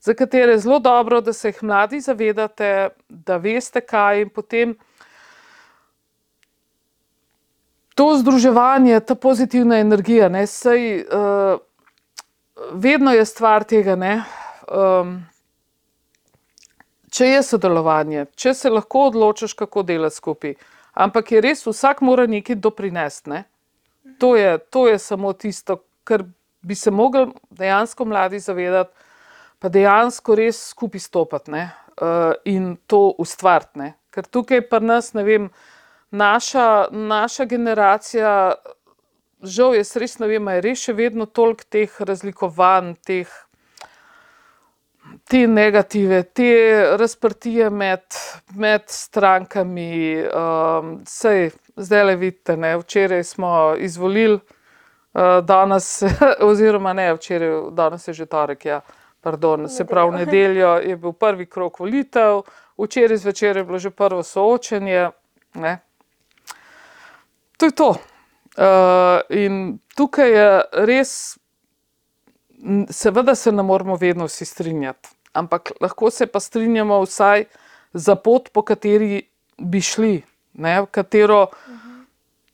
za 0.00 0.14
katere 0.16 0.56
je 0.56 0.64
zelo 0.66 0.78
dobro, 0.84 1.20
da 1.20 1.32
se 1.32 1.52
jih 1.52 1.62
mladi 1.62 2.00
zavedate, 2.00 2.90
da 3.08 3.36
veste, 3.40 3.80
kaj 3.80 4.24
in 4.24 4.32
potem. 4.32 4.76
To 7.94 8.16
združevanje, 8.18 9.00
ta 9.00 9.14
pozitivna 9.14 9.78
energija, 9.78 10.28
ne, 10.28 10.46
sej, 10.50 11.04
uh, 11.06 11.60
vedno 12.72 13.12
je 13.14 13.24
stvar 13.24 13.64
tega, 13.64 13.94
ne, 13.96 14.16
um, 14.66 15.20
če 17.14 17.28
je 17.28 17.42
sodelovanje, 17.46 18.26
če 18.34 18.54
se 18.54 18.70
lahko 18.70 19.08
odločiš, 19.12 19.54
kako 19.54 19.84
delati 19.86 20.18
skupaj. 20.18 20.56
Ampak 20.94 21.32
je 21.34 21.42
res, 21.42 21.62
vsak 21.66 22.02
mora 22.06 22.26
nekaj 22.30 22.58
doprinesti. 22.62 23.30
Ne? 23.30 23.44
To, 24.22 24.34
je, 24.38 24.58
to 24.58 24.86
je 24.88 24.98
samo 24.98 25.32
tisto, 25.32 25.80
kar 26.06 26.24
bi 26.62 26.74
se 26.74 26.90
lahko 26.90 27.28
dejansko 27.50 28.06
mladi 28.06 28.38
zavedati, 28.42 28.90
pa 29.58 29.70
dejansko 29.70 30.34
res 30.38 30.60
skupaj 30.70 31.02
stopiti 31.02 31.54
uh, 31.54 32.34
in 32.44 32.74
to 32.86 33.14
ustvariti. 33.18 33.92
Ker 34.14 34.26
tukaj 34.30 34.62
pa 34.70 34.78
nas, 34.82 35.12
ne 35.14 35.24
vem, 35.26 35.48
naša, 36.14 36.88
naša 36.90 37.44
generacija, 37.44 38.54
žal, 39.42 39.74
jaz 39.74 39.96
res 40.00 40.18
ne 40.22 40.28
vem, 40.30 40.52
je 40.56 40.62
res 40.64 40.84
še 40.86 40.94
vedno 40.96 41.26
toliko 41.26 41.66
teh 41.70 42.00
razlikovanj, 42.00 42.94
teh 43.04 43.32
te 45.28 45.46
negative, 45.46 46.22
te 46.22 46.50
razprtije 46.98 47.70
med, 47.70 48.04
med 48.54 48.82
strankami. 48.88 50.24
Um, 50.24 50.98
sej, 51.06 51.50
zdaj 51.76 52.04
le 52.04 52.16
vidite, 52.16 52.56
ne, 52.56 52.76
včeraj 52.80 53.24
smo 53.24 53.74
izvolili, 53.78 54.38
uh, 54.38 55.38
danes, 55.44 56.02
oziroma 56.50 56.92
ne, 56.92 57.10
včeraj, 57.14 57.56
danes 57.72 58.08
je 58.08 58.14
že 58.14 58.26
torek. 58.26 58.64
Ja. 58.64 58.80
Pardon, 59.24 59.68
se 59.68 59.86
pravi, 59.88 60.10
v 60.12 60.18
nedeljo 60.20 60.74
je 60.84 60.96
bil 61.00 61.12
prvi 61.16 61.46
krok 61.46 61.78
volitev, 61.80 62.42
včeraj 62.76 63.22
zvečer 63.22 63.56
je 63.56 63.64
bilo 63.64 63.78
že 63.78 63.90
prvo 63.90 64.22
soočenje. 64.22 65.10
Ne. 65.54 65.78
To 67.56 67.66
je 67.66 67.72
to. 67.72 67.90
Uh, 68.54 69.20
in 69.30 69.78
tukaj 69.96 70.30
je 70.30 70.48
res 70.86 71.38
Seveda 72.90 73.34
se 73.34 73.52
ne 73.52 73.62
moramo 73.62 73.96
vedno 73.96 74.24
vsi 74.24 74.44
strinjati, 74.44 75.08
ampak 75.32 75.72
lahko 75.80 76.10
se 76.10 76.26
pa 76.26 76.40
strinjamo 76.40 77.00
vsaj 77.02 77.44
za 77.92 78.14
pot, 78.16 78.48
po 78.52 78.62
kateri 78.62 79.22
bi 79.58 79.80
šli, 79.80 80.22
ne, 80.52 80.86
katero, 80.90 81.46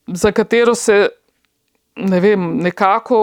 za 0.06 0.32
katero 0.32 0.74
se 0.74 1.08
ne 1.96 2.20
vem, 2.20 2.56
nekako 2.58 3.20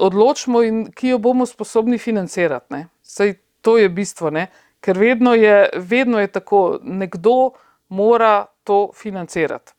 odločimo 0.00 0.62
in 0.62 0.84
ki 0.92 1.14
jo 1.14 1.18
bomo 1.18 1.46
sposobni 1.46 1.98
financirati. 1.98 2.84
Sej 3.02 3.34
to 3.62 3.78
je 3.78 3.88
bistvo, 3.88 4.30
ne, 4.30 4.50
ker 4.80 4.98
vedno 4.98 5.34
je, 5.34 5.70
vedno 5.74 6.20
je 6.20 6.26
tako, 6.26 6.78
nekdo 6.82 7.52
mora 7.88 8.46
to 8.64 8.90
financirati. 8.94 9.72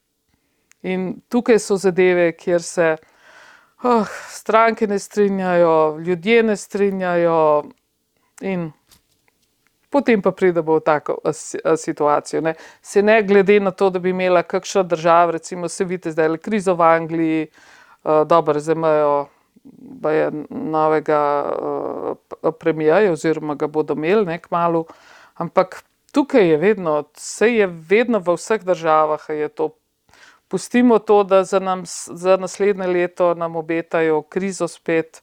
In 0.81 1.21
tukaj 1.29 1.59
so 1.59 1.75
zadeve, 1.77 2.31
kjer 2.31 2.63
se 2.63 2.95
oh, 3.83 4.07
stranke 4.29 4.87
ne 4.87 4.99
strinjajo, 4.99 5.99
ljudje 5.99 6.43
ne 6.43 6.55
strinjajo, 6.55 7.63
in 8.41 8.71
potem 9.89 10.21
pa 10.21 10.31
pridemo 10.31 10.77
v 10.77 10.83
tako 10.85 11.17
situacijo. 11.77 12.41
Ne. 12.41 12.53
Se 12.81 13.01
ne 13.01 13.23
glede 13.23 13.59
na 13.59 13.71
to, 13.71 13.89
da 13.89 13.99
bi 13.99 14.09
imela 14.09 14.43
kakšna 14.43 14.83
država, 14.83 15.31
recimo, 15.31 15.67
se 15.67 15.85
vidite, 15.85 16.11
zdaj 16.11 16.29
le 16.29 16.37
krizo 16.37 16.75
v 16.75 16.81
Angliji, 16.81 17.47
uh, 18.03 18.23
dobro, 18.27 18.59
imajo. 18.71 19.27
Pa 20.01 20.11
je 20.11 20.31
novega 20.49 21.21
uh, 21.51 22.53
premijeja, 22.59 23.11
oziroma 23.11 23.55
ga 23.55 23.67
bodo 23.67 23.93
imeli 23.93 24.25
nek 24.25 24.47
malu. 24.51 24.85
Ampak 25.35 25.83
tukaj 26.11 26.47
je 26.49 26.57
vedno, 26.57 27.03
vse 27.15 27.49
je 27.53 27.67
vedno 27.67 28.19
v 28.19 28.33
vseh 28.39 28.63
državah, 28.63 29.25
je 29.29 29.49
to 29.49 29.69
pustimo 30.49 30.99
to, 30.99 31.23
da 31.23 31.43
za, 31.43 31.59
nam, 31.59 31.83
za 32.05 32.37
naslednje 32.37 32.87
leto 32.87 33.33
nam 33.33 33.55
obetajo 33.55 34.21
krizo 34.21 34.67
spet. 34.67 35.21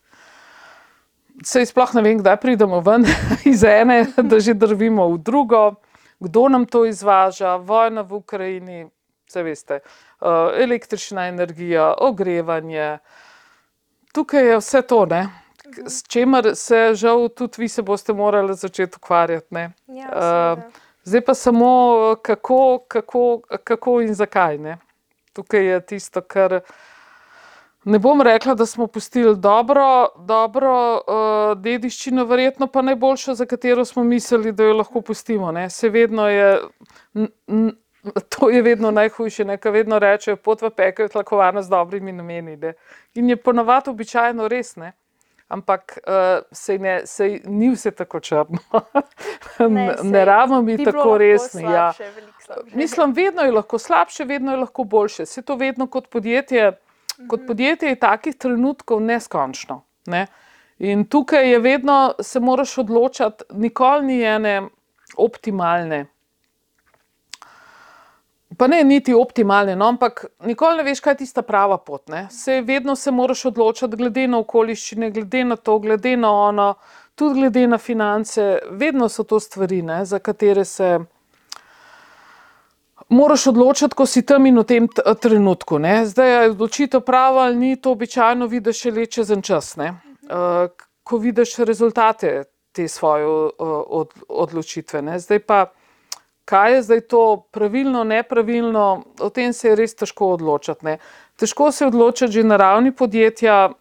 Sej 1.44 1.66
sploh 1.66 1.94
ne 1.94 2.02
vem, 2.02 2.18
kdaj 2.22 2.36
pridemo 2.40 2.80
ven 2.80 3.04
iz 3.52 3.64
ene, 3.64 4.06
da 4.16 4.40
že 4.40 4.54
drvimo 4.54 5.08
v 5.12 5.18
drugo, 5.18 5.74
kdo 6.20 6.48
nam 6.48 6.64
to 6.64 6.86
izvaža, 6.86 7.56
vojna 7.56 8.06
v 8.06 8.14
Ukrajini, 8.22 8.86
vse 9.28 9.42
veste, 9.42 9.80
uh, 10.20 10.54
električna 10.56 11.28
energija, 11.28 11.94
ogrevanje. 11.98 12.98
Tukaj 14.14 14.48
je 14.48 14.62
vse 14.62 14.82
to, 14.82 15.04
ne? 15.06 15.26
s 15.86 16.02
čimer 16.08 16.52
se 16.54 16.94
žal 16.94 17.28
tudi 17.28 17.54
vi 17.58 17.68
se 17.68 17.82
boste 17.82 18.12
morali 18.14 18.54
začeti 18.54 18.96
ukvarjati. 18.96 19.54
Ja, 19.86 20.56
uh, 20.56 20.62
zdaj 21.04 21.20
pa 21.20 21.34
samo 21.34 22.16
kako, 22.22 22.84
kako, 22.88 23.40
kako 23.64 24.00
in 24.00 24.14
zakaj. 24.14 24.58
Ne? 24.58 24.78
Tukaj 25.36 25.66
je 25.66 25.80
tisto, 25.92 26.22
kar. 26.22 26.60
Ne 27.86 28.00
bom 28.02 28.18
rekla, 28.26 28.56
da 28.58 28.66
smo 28.66 28.88
pustili 28.90 29.36
dobro, 29.38 30.08
dobro 30.26 30.72
uh, 30.96 31.52
dediščino, 31.62 32.24
verjetno 32.26 32.66
pa 32.66 32.82
najboljšo, 32.82 33.36
za 33.38 33.46
katero 33.46 33.84
smo 33.86 34.02
mislili, 34.04 34.52
da 34.52 34.66
jo 34.66 34.74
lahko 34.80 35.04
pustimo. 35.06 35.52
Se 35.70 35.88
vedno 35.88 36.26
je, 36.28 36.48
to 38.28 38.50
je 38.50 38.62
vedno 38.62 38.90
najhujše, 38.90 39.44
nekaj 39.44 39.72
vedno 39.72 39.98
rečejo, 40.02 40.36
pot 40.36 40.62
v 40.62 40.70
pekel 40.70 41.06
je 41.06 41.14
tlakovana 41.14 41.62
z 41.62 41.70
dobrimi 41.70 42.12
nameni. 42.12 42.56
Ne? 42.56 42.74
In 43.14 43.30
je 43.30 43.36
ponovadi 43.36 43.90
običajno 43.90 44.48
res, 44.48 44.74
ne? 44.76 44.92
Ampak 45.48 45.98
uh, 46.06 46.42
sej 46.52 46.78
ne, 46.78 46.94
sej 47.06 47.40
ni 47.44 47.70
vse 47.70 47.90
tako 47.90 48.20
črno. 48.20 48.58
ne, 49.76 49.94
ne 50.02 50.24
rabimo 50.24 50.62
biti 50.62 50.84
tako 50.84 51.18
resni. 51.18 51.62
Ja. 51.62 51.92
Mislim, 52.72 53.12
vedno 53.12 53.42
je 53.42 53.52
lahko 53.52 53.78
slabše, 53.78 54.24
vedno 54.24 54.52
je 54.52 54.56
lahko 54.56 54.84
boljše. 54.84 55.26
Se 55.26 55.42
to 55.42 55.56
vedno 55.56 55.86
kot 55.86 56.10
podjetje, 56.10 56.72
kot 57.28 57.40
mhm. 57.40 57.46
podjetje 57.46 57.88
je 57.88 58.00
takih 58.00 58.36
trenutkov 58.36 59.00
neskončno. 59.00 59.82
Ne? 60.06 60.26
In 60.78 61.06
tukaj 61.08 61.50
je 61.50 61.58
vedno, 61.58 62.14
se 62.20 62.40
moraš 62.40 62.78
odločati, 62.78 63.44
nikoli 63.50 64.06
ni 64.06 64.22
ene 64.22 64.62
optimalne. 65.16 66.06
Pa 68.58 68.66
ne 68.66 68.84
niti 68.84 69.14
optimalne, 69.14 69.76
no, 69.76 69.88
ampak 69.92 70.24
nikoli 70.48 70.80
ne 70.80 70.84
veš, 70.86 71.00
kaj 71.04 71.12
je 71.12 71.22
tista 71.24 71.42
prava 71.42 71.76
pot. 71.78 72.08
Ne? 72.08 72.26
Se 72.30 72.60
vedno 72.64 72.96
se 72.96 73.10
moraš 73.10 73.44
odločiti, 73.50 73.96
glede 73.96 74.26
na 74.28 74.38
okoliščine, 74.38 75.10
glede 75.10 75.44
na 75.44 75.56
to, 75.56 75.78
glede 75.78 76.16
na 76.16 76.32
ono. 76.32 76.74
tudi 77.16 77.40
glede 77.40 77.66
na 77.66 77.78
finance, 77.78 78.58
vedno 78.70 79.08
so 79.08 79.24
to 79.24 79.40
stvari, 79.40 79.82
ne, 79.82 80.04
za 80.04 80.18
katere 80.18 80.64
se 80.64 80.98
moraš 83.08 83.46
odločiti, 83.46 83.94
ko 83.94 84.06
si 84.06 84.22
tam 84.26 84.46
in 84.46 84.58
v 84.58 84.64
tem 84.64 84.88
trenutku. 85.20 85.78
Ne. 85.78 86.06
Zdaj 86.06 86.30
je 86.30 86.50
odločitev 86.50 87.00
prava 87.00 87.46
ali 87.46 87.56
ni, 87.56 87.76
to 87.76 87.90
običajno 87.90 88.46
vidiš 88.46 88.84
le 88.84 89.06
čez 89.06 89.30
en 89.30 89.42
čas. 89.42 89.76
Ne. 89.76 89.94
Uh, 90.22 90.68
ko 91.02 91.18
vidiš 91.18 91.56
rezultate 91.58 92.44
te 92.72 92.88
svoje 92.88 93.26
od, 93.56 94.12
odločitve. 94.28 95.02
Ne. 95.02 95.18
Zdaj 95.18 95.38
pa, 95.38 95.66
kaj 96.46 96.74
je 96.74 96.82
zdaj 96.82 97.00
to 97.10 97.22
pravilno, 97.50 98.04
nepravilno, 98.04 98.86
o 99.20 99.30
tem 99.34 99.52
se 99.52 99.68
je 99.68 99.76
res 99.76 99.94
težko 99.98 100.32
odločiti. 100.38 100.86
Ne. 100.86 100.98
Težko 101.36 101.72
se 101.74 101.86
odločiti 101.86 102.38
že 102.38 102.44
na 102.46 102.56
ravni 102.56 102.94
podjetja, 102.94 103.72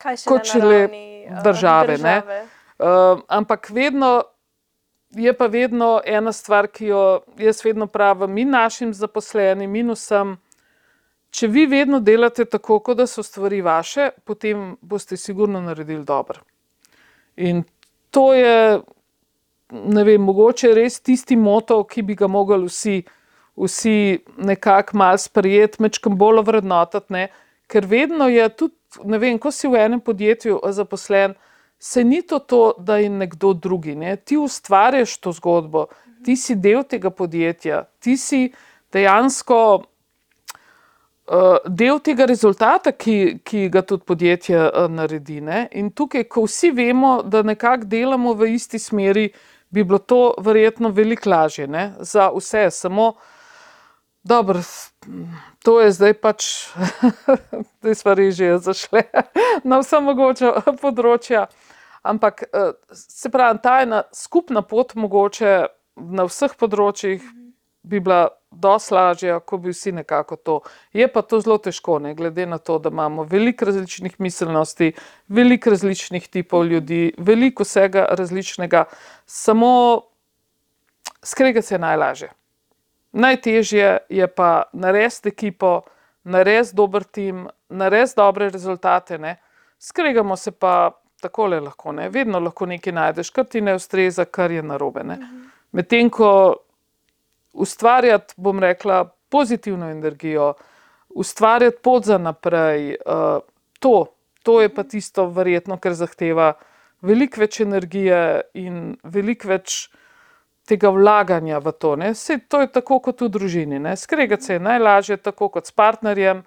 kot 0.00 0.48
še 0.48 0.60
le 0.64 0.80
države. 1.44 1.96
države. 1.96 2.46
Uh, 2.74 3.20
ampak 3.28 3.70
vedno 3.70 4.24
je 5.14 5.32
pa 5.32 5.46
vedno 5.46 6.00
ena 6.04 6.32
stvar, 6.32 6.66
ki 6.66 6.86
jo 6.86 7.20
jaz 7.38 7.64
vedno 7.64 7.86
pravim 7.86 8.38
in 8.38 8.50
našim 8.50 8.94
zaposlenim, 8.94 9.76
in 9.76 9.92
vsem. 9.94 10.36
Če 11.34 11.48
vi 11.50 11.66
vedno 11.66 11.98
delate 12.00 12.44
tako, 12.44 12.78
kot 12.78 12.98
da 12.98 13.06
so 13.10 13.22
stvari 13.22 13.60
vaše, 13.62 14.10
potem 14.24 14.76
boste 14.80 15.16
sigurno 15.16 15.60
naredili 15.60 16.04
dobro. 16.04 16.40
In 17.36 17.64
to 18.10 18.34
je, 18.34 18.80
ne 19.74 20.04
vem, 20.04 20.22
mogoče 20.22 20.72
res 20.74 21.00
tisti 21.00 21.36
moto, 21.36 21.80
ki 21.84 22.02
bi 22.02 22.16
ga 22.18 22.28
mogli 22.30 22.68
vsi, 22.68 23.00
vsi 23.58 23.96
nekako 24.38 24.98
mal 24.98 25.18
sprejeti, 25.18 25.82
mečkam 25.82 26.18
bolj 26.18 26.44
vrednotati, 26.46 27.26
ker 27.70 27.86
vedno 27.86 28.28
je 28.30 28.48
tudi, 28.54 28.74
ne 29.04 29.18
vem, 29.18 29.38
ko 29.38 29.50
si 29.50 29.68
v 29.68 29.80
enem 29.86 30.00
podjetju 30.00 30.60
zaposlen 30.70 31.34
se 31.84 32.04
ni 32.04 32.22
to, 32.22 32.38
to 32.38 32.74
da 32.78 32.96
je 32.96 33.10
nekdo 33.10 33.52
drugi. 33.52 33.94
Ne? 33.94 34.16
Ti 34.16 34.36
ustvarjaš 34.36 35.18
to 35.18 35.32
zgodbo, 35.32 35.86
ti 36.24 36.36
si 36.36 36.54
del 36.54 36.84
tega 36.88 37.10
podjetja, 37.10 37.82
ti 38.00 38.16
si 38.16 38.52
dejansko 38.92 39.58
uh, 39.82 41.58
del 41.66 42.00
tega 42.00 42.24
rezultata, 42.30 42.92
ki, 42.92 43.40
ki 43.44 43.68
ga 43.68 43.82
tudi 43.82 44.06
podjetje 44.06 44.62
uh, 44.68 44.86
naredi. 44.88 45.40
Ne? 45.44 45.66
In 45.76 45.90
tukaj, 45.90 46.24
ko 46.24 46.46
vsi 46.46 46.70
vemo, 46.72 47.18
da 47.22 47.42
nekako 47.42 47.90
delamo 47.90 48.32
v 48.32 48.54
isti 48.54 48.78
smeri, 48.78 49.28
bi 49.74 49.84
bilo 49.84 49.98
to 49.98 50.34
verjetno 50.38 50.88
veliko 50.94 51.30
lažje 51.30 51.66
ne? 51.66 51.92
za 51.98 52.30
vse. 52.36 52.68
Samo, 52.70 53.12
dobro, 54.22 54.62
to 55.64 55.80
je 55.80 55.92
zdaj 55.92 56.14
pač, 56.22 56.44
da 57.82 57.94
stvari 57.94 58.30
že 58.32 58.58
zašle 58.58 59.02
na 59.70 59.80
vse 59.82 60.00
mogoče 60.00 60.52
področja. 60.80 61.48
Ampak 62.04 62.44
eh, 62.46 62.72
se 62.94 63.30
pravi, 63.32 63.58
ta 63.64 63.80
ena 63.82 64.02
skupna 64.12 64.62
pot, 64.62 64.94
mogoče 64.94 65.54
na 65.96 66.26
vseh 66.28 66.54
področjih, 66.60 67.24
bi 67.82 68.00
bila 68.00 68.28
dosti 68.54 68.94
lažja, 68.94 69.40
ko 69.40 69.58
bi 69.58 69.72
vsi 69.72 69.92
nekako 69.92 70.36
to. 70.36 70.60
Je 70.92 71.08
pa 71.12 71.22
to 71.22 71.40
zelo 71.40 71.58
težko, 71.58 71.98
ne? 71.98 72.14
glede 72.14 72.46
na 72.46 72.58
to, 72.58 72.78
da 72.78 72.88
imamo 72.88 73.22
veliko 73.22 73.64
različnih 73.64 74.20
miselnosti, 74.20 74.92
veliko 75.28 75.70
različnih 75.70 76.28
tipov 76.28 76.66
ljudi, 76.66 77.12
veliko 77.18 77.62
vsega 77.62 78.06
različnega. 78.10 78.84
Samo 79.26 80.02
skregati 81.22 81.66
se 81.66 81.74
je 81.74 81.78
najlažje. 81.78 82.30
Najtežje 83.12 83.98
je 84.08 84.26
pa 84.26 84.62
narediti 84.72 85.28
ekipo, 85.28 85.80
narediti 86.24 86.76
dober 86.76 87.04
tim, 87.04 87.48
narediti 87.68 88.16
dobre 88.16 88.50
rezultate. 88.50 89.18
Ne? 89.18 89.36
Skregamo 89.78 90.36
se 90.36 90.50
pa 90.50 90.90
tako 91.20 91.46
le 91.46 91.60
lahko, 91.60 91.92
ne? 91.92 92.08
vedno 92.08 92.40
lahko 92.40 92.66
nekaj 92.66 92.92
najdeš, 92.92 93.30
kar 93.30 93.44
ti 93.44 93.60
ne 93.60 93.74
ustreza, 93.74 94.24
kar 94.24 94.50
je 94.50 94.62
narobe. 94.62 95.04
Medtem 95.72 96.10
ko 96.10 96.30
ustvarjati, 97.54 98.34
bom 98.36 98.58
rekla, 98.60 99.04
pozitivno 99.28 99.90
energijo, 99.90 100.54
ustvarjati 101.08 101.76
pot 101.82 102.04
za 102.04 102.18
naprej, 102.18 102.96
uh, 103.06 103.40
to, 103.78 104.06
to 104.42 104.60
je 104.60 104.68
pa 104.74 104.84
tisto, 104.84 105.26
verjetno, 105.30 105.78
kar 105.78 105.94
zahteva 105.94 106.52
veliko 107.02 107.40
več 107.40 107.60
energije 107.60 108.18
in 108.54 108.96
veliko 109.04 109.54
več. 109.54 109.84
Tega 110.64 110.88
vlaganja 110.88 111.58
v 111.60 111.72
to. 111.76 111.90
Vse 112.00 112.38
to 112.48 112.62
je 112.62 112.70
tako 112.72 112.96
kot 113.04 113.20
v 113.20 113.26
družini. 113.28 113.76
Skregati 114.00 114.46
se 114.46 114.54
je 114.54 114.62
najlažje, 114.64 115.18
tako 115.20 115.50
kot 115.52 115.68
s 115.68 115.74
partnerjem, 115.76 116.40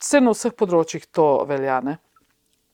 vse 0.00 0.20
na 0.24 0.32
vseh 0.32 0.54
področjih 0.56 1.04
to 1.12 1.26
velja. 1.44 1.82
Ne? 1.84 1.98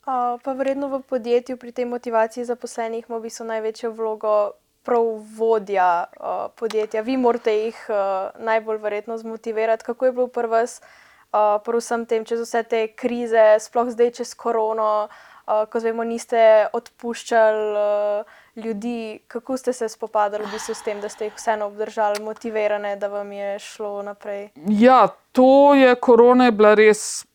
pa 0.06 0.52
vredno 0.54 0.86
v 0.86 1.02
podjetju 1.02 1.56
pri 1.58 1.72
tej 1.74 1.84
motivaciji 1.90 2.46
zaposlenih 2.46 3.08
ima 3.08 3.18
v 3.18 3.26
bistvu 3.26 3.46
največjo 3.50 3.90
vlogo 3.90 4.54
prav 4.86 5.04
vodja 5.36 6.04
uh, 6.04 6.46
podjetja. 6.56 7.02
Vi 7.02 7.16
morate 7.20 7.54
jih 7.54 7.78
uh, 7.90 7.96
najbolj 8.38 8.78
verjetno 8.82 9.18
zmotivirati. 9.18 9.84
Kako 9.84 10.06
je 10.06 10.12
bilo 10.12 10.26
pri 10.32 10.48
vas, 10.48 10.80
uh, 10.80 11.58
pri 11.64 11.82
vsem 11.82 12.06
tem, 12.06 12.24
čez 12.24 12.40
vse 12.44 12.62
te 12.62 12.86
krize, 12.94 13.56
sploh 13.60 13.90
zdaj 13.90 14.12
čez 14.20 14.34
korono, 14.38 15.08
uh, 15.08 15.64
ko 15.70 15.80
zvemo, 15.82 16.04
niste 16.06 16.66
odpuščali 16.72 17.70
uh, 17.76 18.36
ljudi, 18.64 19.20
kako 19.28 19.56
ste 19.60 19.72
se 19.72 19.88
spopadali 19.92 20.46
v 20.46 20.56
bistvu 20.56 20.74
s 20.74 20.84
tem, 20.86 21.00
da 21.00 21.08
ste 21.12 21.28
jih 21.28 21.34
vseeno 21.36 21.66
obdržali 21.66 22.22
motivirane, 22.24 22.96
da 22.96 23.10
vam 23.12 23.32
je 23.32 23.58
šlo 23.58 24.02
naprej? 24.02 24.48
Ja, 24.68 25.08
to 25.32 25.74
je 25.74 25.94
korona 26.00 26.48
je 26.48 26.56
bila 26.56 26.74
res, 26.78 27.26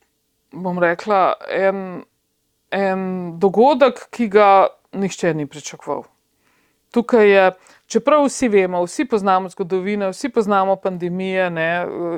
bom 0.52 0.80
rekla, 0.80 1.36
en 1.48 2.02
en 2.72 3.34
dogodek, 3.40 4.08
ki 4.10 4.28
ga 4.32 4.48
nihče 4.96 5.34
ni 5.34 5.48
pričakoval. 5.48 6.06
Tukaj 6.92 7.30
je, 7.30 7.52
čeprav 7.88 8.26
vsi 8.26 8.50
vemo, 8.52 8.82
vsi 8.84 9.06
poznamo 9.06 9.50
zgodovino, 9.50 10.10
vsi 10.12 10.30
poznamo 10.30 10.76
pandemije, 10.76 11.50
ne, 11.50 11.70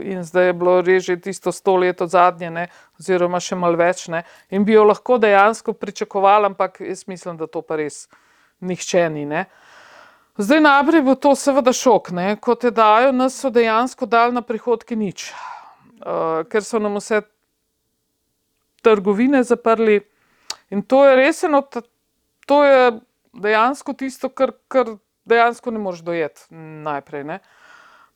in 0.03 0.23
zdaj 0.23 0.47
je 0.49 0.53
bilo 0.53 0.79
res 0.81 1.03
že 1.05 1.19
tisto 1.21 1.51
sto 1.51 1.75
let 1.75 2.01
od 2.01 2.09
zadnje, 2.09 2.49
ne, 2.49 2.67
oziroma 2.99 3.39
še 3.39 3.55
malo 3.55 3.77
več, 3.77 4.07
ne, 4.09 4.23
in 4.49 4.65
bi 4.65 4.73
jo 4.73 4.87
lahko 4.89 5.19
dejansko 5.21 5.73
pričakovali, 5.73 6.49
ampak 6.49 6.81
jaz 6.81 7.05
mislim, 7.07 7.37
da 7.37 7.47
to 7.47 7.61
pa 7.61 7.77
res 7.77 8.07
nihče 8.61 9.09
ni. 9.13 9.27
Ne. 9.29 9.45
Zdaj 10.37 10.61
najprej 10.65 11.05
bo 11.05 11.15
to 11.15 11.35
seveda 11.37 11.73
šok, 11.73 12.09
ne, 12.17 12.27
ko 12.41 12.55
te 12.57 12.73
dajo, 12.73 13.13
nas 13.13 13.37
so 13.37 13.53
dejansko 13.53 14.09
dali 14.09 14.33
na 14.33 14.41
prihodke 14.41 14.97
nič, 14.97 15.29
uh, 16.01 16.41
ker 16.49 16.65
so 16.65 16.81
nam 16.81 16.97
vse 16.97 17.21
trgovine 18.81 19.43
zaprli. 19.45 20.01
In 20.73 20.81
to 20.81 21.05
je 21.05 21.15
res 21.15 21.43
eno, 21.45 21.61
to 22.49 22.63
je 22.65 22.95
dejansko 23.33 23.93
tisto, 23.93 24.29
kar, 24.29 24.51
kar 24.67 24.95
dejansko 25.25 25.71
ne 25.71 25.79
moreš 25.79 25.99
dojeti 25.99 26.41
najprej. 26.83 27.23
Ne? 27.23 27.39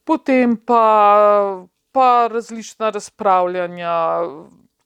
Potem 0.03 0.58
pa, 0.58 1.65
pa 1.91 2.27
različna 2.32 2.89
razpravljanja, 2.89 3.93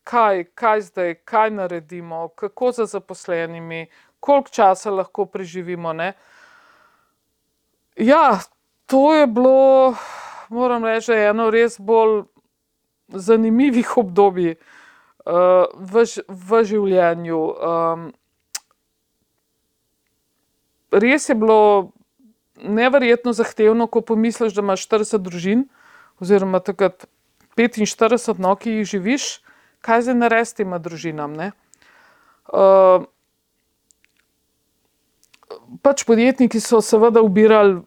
kaj, 0.04 0.44
kaj 0.44 0.82
zdaj, 0.82 1.14
kaj 1.26 1.52
naredimo, 1.52 2.28
kako 2.28 2.72
za 2.72 2.86
zaposlenimi, 2.86 3.88
koliko 4.20 4.50
časa 4.50 4.92
lahko 4.92 5.26
preživimo. 5.26 5.94
Ne? 5.94 6.14
Ja, 7.96 8.40
to 8.86 9.14
je 9.14 9.28
bilo, 9.28 9.96
moram 10.50 10.86
reči, 10.86 11.14
eno 11.14 11.50
res 11.50 11.80
bolj 11.80 12.24
zanimivih 13.08 13.98
obdobij 13.98 14.56
uh, 14.56 15.68
v, 15.76 16.06
v 16.28 16.64
življenju. 16.64 17.40
Um, 17.40 18.12
res 20.92 21.30
je 21.30 21.36
bilo 21.36 21.92
neverjetno 22.62 23.34
zahtevno, 23.34 23.88
ko 23.88 24.02
pomisliš, 24.02 24.54
da 24.54 24.62
imaš 24.62 24.86
40 24.88 25.24
družin, 25.24 25.66
oziroma 26.22 26.60
takrat 26.60 27.08
45, 27.58 28.38
no, 28.40 28.56
ki 28.56 28.82
jih 28.82 28.92
živiš, 28.96 29.30
kaj 29.82 30.06
zdaj 30.08 30.20
narediti 30.20 30.52
s 30.52 30.60
tem 30.60 30.76
družinam. 30.78 31.38
Uh, 32.52 33.08
pač 35.84 36.04
podjetniki 36.08 36.62
so 36.62 36.82
seveda 36.86 37.24
ubirali 37.26 37.82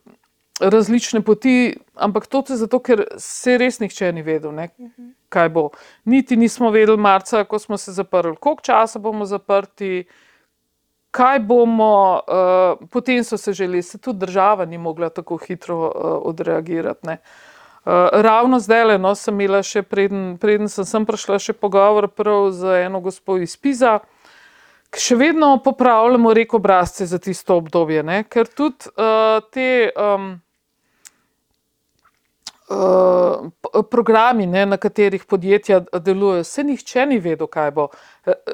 različne 0.61 1.21
poti, 1.23 1.77
ampak 1.95 2.27
to 2.27 2.45
je 2.49 2.57
zato, 2.57 2.79
ker 2.79 3.05
se 3.19 3.57
res 3.59 3.81
nihče 3.83 4.13
ni 4.15 4.23
vedel, 4.23 4.55
ne, 4.55 4.69
kaj 5.29 5.51
bo. 5.51 5.69
Niti 6.05 6.37
nismo 6.39 6.71
vedeli, 6.71 6.99
marca, 7.01 7.45
ko 7.45 7.59
smo 7.59 7.79
se 7.79 7.93
zaprli, 7.93 8.37
koliko 8.37 8.63
časa 8.63 9.03
bomo 9.03 9.27
zaprti, 9.27 10.05
kaj 11.15 11.39
bomo. 11.47 12.21
Uh, 12.27 12.87
potem 12.91 13.25
so 13.25 13.39
se 13.39 13.53
želeli, 13.53 13.83
se 13.83 13.99
tudi 13.99 14.19
država 14.19 14.65
ni 14.65 14.79
mogla 14.79 15.09
tako 15.09 15.37
hitro 15.37 15.79
uh, 15.79 15.93
odreagirati. 16.31 17.07
Ne. 17.07 17.19
Uh, 17.85 17.93
ravno 18.13 18.59
zdaj, 18.59 18.85
le, 18.85 18.99
no, 18.99 19.15
sem 19.15 19.35
imela 19.41 19.63
še 19.63 19.83
preden, 19.83 20.39
preden 20.41 20.71
sem, 20.73 20.87
sem 20.89 21.07
prišla, 21.07 21.39
še 21.39 21.53
pogovor 21.53 22.09
z 22.51 22.81
eno 22.87 23.01
gospod 23.05 23.45
iz 23.45 23.57
Piza, 23.57 23.99
ki 24.91 25.03
še 25.03 25.19
vedno 25.21 25.59
popravljamo 25.65 26.33
reko 26.35 26.57
obrazce 26.57 27.07
za 27.07 27.19
tisto 27.19 27.59
obdobje. 27.61 28.03
Ne? 28.03 28.25
Ker 28.25 28.49
tudi 28.49 28.89
uh, 28.97 29.45
te 29.53 29.93
um, 29.95 30.33
uh, 32.71 33.51
programi, 33.91 34.47
ne, 34.47 34.67
na 34.67 34.77
katerih 34.77 35.25
podjetja 35.25 35.81
delujejo, 36.01 36.45
se 36.45 36.65
nihče 36.65 37.07
ni 37.07 37.19
vedel, 37.19 37.47
kaj 37.47 37.71
bo. 37.71 37.89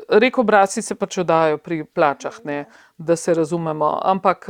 Reko, 0.08 0.42
brasi 0.42 0.82
se 0.82 0.94
pač 0.94 1.18
oddajo 1.22 1.58
pri 1.58 1.84
plačah, 1.84 2.40
ne, 2.44 2.64
da 2.98 3.16
se 3.16 3.34
razumemo. 3.34 3.98
Ampak 4.04 4.48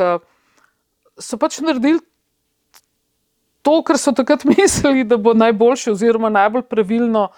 so 1.19 1.39
pač 1.39 1.61
naredili 1.61 2.01
to, 3.63 3.83
kar 3.83 3.99
so 3.99 4.13
takrat 4.13 4.45
mislili, 4.51 5.05
da 5.05 5.17
bo 5.17 5.35
najboljše, 5.35 5.93
oziroma 5.93 6.31
najbolj 6.31 6.63
pravilno, 6.63 7.29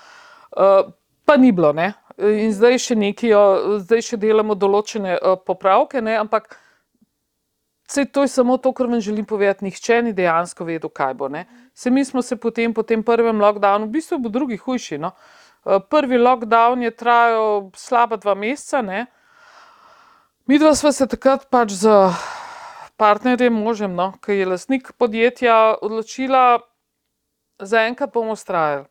pa 1.24 1.37
ni 1.37 1.53
bilo. 1.53 1.72
Ne. 1.72 1.93
In 2.18 2.53
zdaj 2.53 2.78
še 2.78 2.97
nekaj, 2.99 3.33
zdaj 3.87 4.03
še 4.11 4.20
delamo 4.20 4.55
določene 4.55 5.18
popravke, 5.47 6.03
ne, 6.05 6.18
ampak. 6.20 6.59
Sej 7.93 8.09
to 8.09 8.22
je 8.24 8.28
samo 8.28 8.57
to, 8.57 8.72
kar 8.72 8.86
vam 8.86 9.01
želim 9.01 9.24
povedati. 9.24 9.64
Nihče 9.64 10.03
ni 10.03 10.12
dejansko 10.16 10.64
vedel, 10.64 10.88
kaj 10.88 11.14
bo. 11.14 11.28
Se 11.74 11.90
mi 11.90 12.05
smo 12.05 12.22
se 12.22 12.36
potem, 12.36 12.74
po 12.74 12.82
tem 12.82 13.03
prvem 13.03 13.40
lockdownu, 13.40 13.86
v 13.86 13.90
bistvu 13.90 14.18
bo 14.18 14.28
drugi 14.28 14.57
hujši. 14.57 14.99
No? 14.99 15.11
Eh, 15.66 15.80
prvi 15.90 16.18
lockdown 16.18 16.82
je 16.82 16.90
trajal 16.90 17.70
slaba 17.76 18.16
dva 18.16 18.34
meseca. 18.34 18.82
Ne? 18.82 19.07
Mi 20.47 20.59
dva 20.59 20.74
smo 20.74 20.93
se 20.93 21.07
takrat 21.07 21.51
pač 21.51 21.76
z 21.84 21.93
partnerjem, 22.97 23.53
možem, 23.53 23.93
no? 23.95 24.12
ki 24.24 24.40
je 24.40 24.47
lasnik 24.47 24.93
podjetja, 24.97 25.76
odločila, 25.82 26.64
za 27.61 27.84
enkrat 27.84 28.12
bomo 28.12 28.32
ustrajali. 28.32 28.88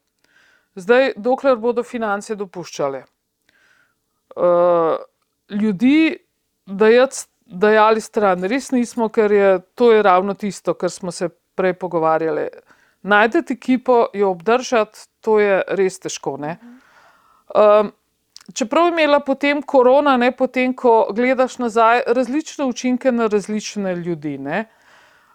Zdaj, 0.76 1.14
dokler 1.18 1.58
bodo 1.58 1.84
finance 1.84 2.36
dopuščale. 2.36 3.04
Uh, 4.38 5.02
ljudi, 5.50 6.22
da 6.66 6.88
jaz 6.88 7.31
dajali 7.52 8.02
stran. 8.02 8.44
Res 8.44 8.72
nismo, 8.72 9.10
ker 9.10 9.32
je 9.32 9.60
to 9.76 9.92
je 9.92 10.04
ravno 10.04 10.34
tisto, 10.34 10.74
kar 10.74 10.92
smo 10.92 11.12
se 11.12 11.30
prej 11.56 11.74
pogovarjali. 11.74 12.48
Najdete 13.02 13.54
ekipo, 13.54 14.08
jo 14.14 14.30
obdržati, 14.30 15.00
to 15.22 15.40
je 15.40 15.62
res 15.68 16.00
težko. 16.00 16.38
Um, 16.38 17.92
čeprav 18.54 18.86
je 18.86 18.92
imela 18.92 19.20
potem 19.20 19.62
korona, 19.62 20.18
ne 20.18 20.32
potem, 20.32 20.74
ko 20.74 21.10
gledaš 21.14 21.58
nazaj, 21.58 22.04
različne 22.08 22.66
učinke 22.66 23.12
na 23.12 23.28
različne 23.28 23.96
ljudi. 23.96 24.38
Ne? 24.38 24.66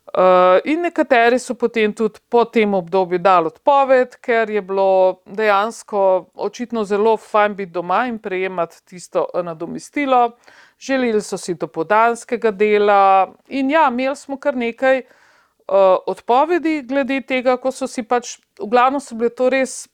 Uh, 0.06 0.60
in 0.64 0.84
nekateri 0.86 1.38
so 1.42 1.56
potem 1.58 1.92
tudi 1.92 2.20
po 2.30 2.44
tem 2.44 2.74
obdobju 2.74 3.18
dali 3.18 3.50
odpoved, 3.50 4.14
ker 4.22 4.50
je 4.50 4.62
bilo 4.62 5.22
dejansko 5.26 6.30
očitno 6.34 6.84
zelo 6.84 7.16
fajn 7.16 7.56
biti 7.58 7.72
doma 7.72 8.04
in 8.06 8.18
prejemati 8.22 8.84
tisto 8.86 9.26
nadomestilo. 9.34 10.24
Uh, 10.26 10.54
želeli 10.78 11.22
so 11.22 11.38
si 11.38 11.54
do 11.54 11.66
podanskega 11.66 12.50
dela, 12.50 13.34
in 13.48 13.70
ja, 13.70 13.88
imeli 13.88 14.16
smo 14.16 14.36
kar 14.36 14.56
nekaj 14.56 14.98
uh, 14.98 15.96
odpovedi 16.06 16.82
glede 16.82 17.20
tega, 17.20 17.56
ko 17.56 17.72
so 17.72 17.86
si 17.86 18.02
pač, 18.02 18.38
v 18.60 18.68
glavnem 18.70 19.00
so 19.00 19.16
bile 19.16 19.30
to 19.30 19.48
res 19.50 19.86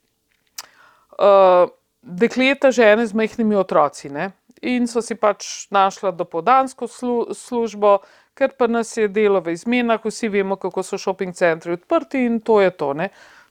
uh, 1.19 1.71
dekleta, 2.03 2.71
žene 2.71 3.07
z 3.07 3.15
majhnimi 3.15 3.57
otroci. 3.57 4.11
Ne? 4.11 4.33
In 4.63 4.87
so 4.87 5.03
si 5.03 5.15
pač 5.15 5.69
našla 5.71 6.13
do 6.15 6.25
podansko 6.25 6.87
slu 6.87 7.35
službo, 7.35 8.01
ker 8.35 8.55
pa 8.59 8.67
nas 8.67 8.97
je 8.97 9.09
delo 9.09 9.41
v 9.41 9.53
izmenah, 9.53 10.01
vsi 10.05 10.29
vemo, 10.29 10.57
kako 10.57 10.83
so 10.83 10.99
šoping 10.99 11.35
centri 11.35 11.77
odprti 11.77 12.25
in 12.27 12.41
to 12.41 12.61
je 12.61 12.71
to. 12.71 12.93
Ne? 12.95 13.09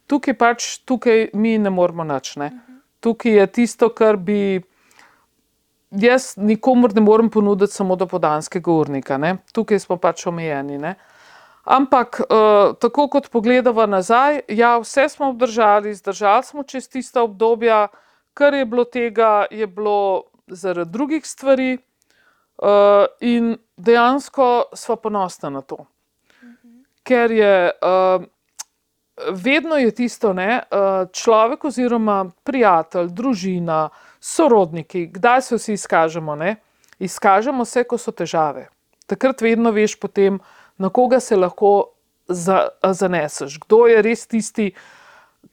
Tukaj 0.07 0.37
pač, 0.37 0.67
tukaj 0.85 1.29
mi 1.33 1.57
ne 1.57 1.69
moramo 1.69 2.03
nič. 2.03 2.35
Tukaj 3.01 3.37
je 3.37 3.47
tisto, 3.47 3.89
kar 3.89 4.17
bi 4.17 4.61
jaz 5.91 6.33
nikomor 6.37 6.95
ne 6.95 7.01
morem 7.01 7.29
ponuditi 7.29 7.73
samo 7.73 7.95
do 7.95 8.07
podanskega 8.07 8.71
urnika, 8.71 9.17
ne? 9.17 9.37
tukaj 9.53 9.79
smo 9.79 9.97
pač 9.97 10.27
omejeni. 10.27 10.77
Ne? 10.77 10.95
Ampak, 11.63 12.21
uh, 12.25 12.73
tako 12.81 13.07
kot 13.07 13.29
pogledamo 13.29 13.85
nazaj, 13.85 14.41
ja, 14.49 14.77
vse 14.81 15.09
smo 15.09 15.29
obdržali, 15.29 15.93
zdržali 15.93 16.43
smo 16.43 16.63
čez 16.63 16.89
tista 16.89 17.21
obdobja, 17.21 17.87
kar 18.33 18.53
je 18.53 18.65
bilo 18.65 18.83
tega, 18.83 19.45
je 19.51 19.67
bilo 19.67 20.23
zaradi 20.47 20.91
drugih 20.91 21.25
stvari, 21.27 21.77
uh, 22.61 23.05
in 23.19 23.57
dejansko 23.77 24.71
smo 24.73 24.95
ponosni 24.95 25.49
na 25.49 25.61
to. 25.61 25.85
Ker 27.03 27.31
je 27.31 27.71
uh, 27.81 28.23
vedno 29.33 29.77
je 29.77 29.91
tisto, 29.91 30.33
ne, 30.33 30.61
uh, 30.61 31.09
človek 31.13 31.65
oziroma 31.65 32.23
prijatelj, 32.43 33.09
družina, 33.09 33.83
uh, 33.85 34.07
sorodniki, 34.21 35.07
kdaj 35.07 35.41
se 35.41 35.55
vsi 35.55 35.73
izkažemo? 35.73 36.35
Ne? 36.35 36.55
Izkažemo 36.99 37.65
se, 37.65 37.83
ko 37.83 37.97
so 37.97 38.11
težave. 38.11 38.67
Takrat 39.09 39.41
vedno 39.41 39.71
veš, 39.73 39.97
potem, 39.99 40.39
na 40.77 40.89
koga 40.89 41.19
se 41.19 41.35
lahko 41.35 41.91
za, 42.27 42.67
zaneseš, 42.83 43.57
kdo 43.65 43.87
je 43.89 44.01
res 44.05 44.27
tisti, 44.27 44.71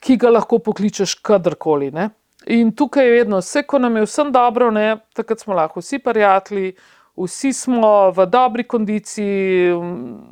ki 0.05 0.17
ga 0.21 0.31
lahko 0.31 0.59
pokličeš 0.59 1.17
kadarkoli. 1.25 1.91
Ne? 1.91 2.11
In 2.47 2.75
tukaj 2.77 3.09
je 3.09 3.17
vedno, 3.17 3.41
vse, 3.41 3.65
ko 3.67 3.81
nam 3.81 3.97
je 3.97 4.05
vsem 4.05 4.33
dobro, 4.33 4.71
ne? 4.71 5.01
takrat 5.17 5.41
smo 5.41 5.57
lahko 5.57 5.81
vsi 5.81 5.99
prijatelji, 5.99 6.75
vsi 7.25 7.53
smo 7.53 8.11
v 8.15 8.27
dobri 8.27 8.65
kondiciji, 8.65 9.73
v 9.75 10.23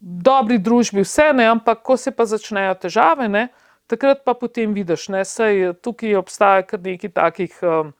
dobri 0.00 0.58
družbi, 0.58 1.04
vse 1.04 1.32
ne, 1.32 1.46
ampak 1.50 1.82
ko 1.82 1.96
se 1.96 2.10
pa 2.10 2.24
začnejo 2.24 2.74
težave, 2.86 3.28
ne? 3.28 3.48
takrat 3.86 4.24
pa 4.24 4.34
potem 4.34 4.72
vidiš, 4.74 5.06
da 5.06 5.24
se 5.24 5.74
tukaj 5.82 6.16
obstaja 6.16 6.62
kar 6.66 6.80
nekaj 6.82 7.10
takih 7.10 7.58
um, 7.62 7.92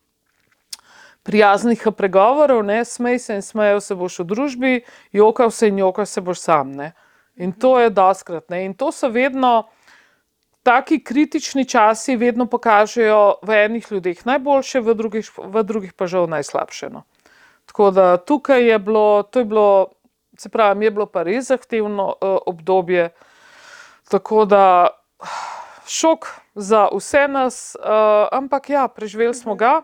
prijaznih 1.23 1.83
pregovorov, 1.97 2.62
ne 2.64 2.85
smej 2.85 3.19
se 3.19 3.35
in 3.35 3.43
smejo 3.43 3.81
se 3.81 3.95
boš 3.95 4.19
v 4.19 4.25
družbi, 4.25 4.73
jokal 5.12 5.51
se 5.51 5.69
in 5.69 5.79
jokal 5.79 6.07
se 6.07 6.21
boš 6.21 6.41
sam. 6.41 6.73
Ne? 6.73 6.93
In 7.37 7.53
to 7.53 7.79
je 7.81 7.91
doskrat. 7.91 8.51
Ne? 8.51 8.64
In 8.64 8.75
to 8.75 8.93
so 8.93 9.09
vedno. 9.09 9.69
Taki 10.67 10.99
kritični 10.99 11.62
časi 11.64 12.17
vedno 12.19 12.49
pokažejo 12.51 13.39
v 13.47 13.55
enih 13.55 13.87
ljudeh 13.91 14.25
najboljše, 14.27 14.81
v 14.83 14.95
drugih, 14.99 15.29
v 15.39 15.62
drugih 15.62 15.93
pa 15.95 16.09
žal 16.11 16.27
najslabše. 16.27 16.89
No. 16.91 17.05
Tako 17.67 17.91
da 17.91 18.17
tukaj 18.17 18.69
je 18.71 18.79
bilo, 18.79 19.23
to 19.23 19.39
je 19.39 19.45
bilo, 19.45 19.89
se 20.39 20.49
pravi, 20.49 20.85
je 20.85 20.91
bilo 20.91 21.07
pa 21.07 21.23
res 21.23 21.49
zahtevno 21.49 22.07
uh, 22.09 22.39
obdobje. 22.47 23.11
Tako 24.11 24.45
da 24.45 24.89
šok 25.87 26.27
za 26.55 26.89
vse 26.95 27.29
nas, 27.29 27.77
uh, 27.81 28.29
ampak 28.33 28.71
ja, 28.71 28.89
preživeli 28.89 29.35
smo 29.35 29.55
ga. 29.55 29.83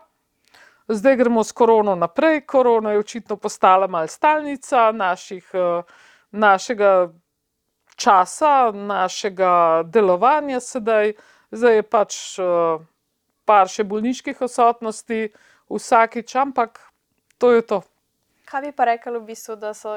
Zdaj 0.87 1.15
gremo 1.15 1.43
s 1.43 1.51
korono 1.51 1.95
naprej. 1.95 2.45
Korona 2.45 2.91
je 2.91 2.99
očitno 2.99 3.35
postala 3.37 3.87
malce 3.87 4.15
stalnica 4.15 4.91
naših, 4.91 5.51
uh, 5.53 5.83
našega 6.31 7.09
časa, 7.95 8.71
našega 8.71 9.83
delovanja 9.85 10.59
sedaj. 10.59 11.13
Zdaj 11.51 11.75
je 11.75 11.83
pač 11.83 12.15
uh, 12.39 12.81
par 13.45 13.67
še 13.67 13.83
bolniških 13.83 14.41
odsotnosti, 14.41 15.29
vsakič, 15.69 16.35
ampak 16.35 16.79
to 17.37 17.51
je 17.51 17.61
to. 17.61 17.81
Kaj 18.45 18.61
bi 18.61 18.71
pa 18.71 18.85
rekli, 18.85 19.17
v 19.17 19.25
bistvu, 19.31 19.55
da 19.55 19.71
so 19.73 19.95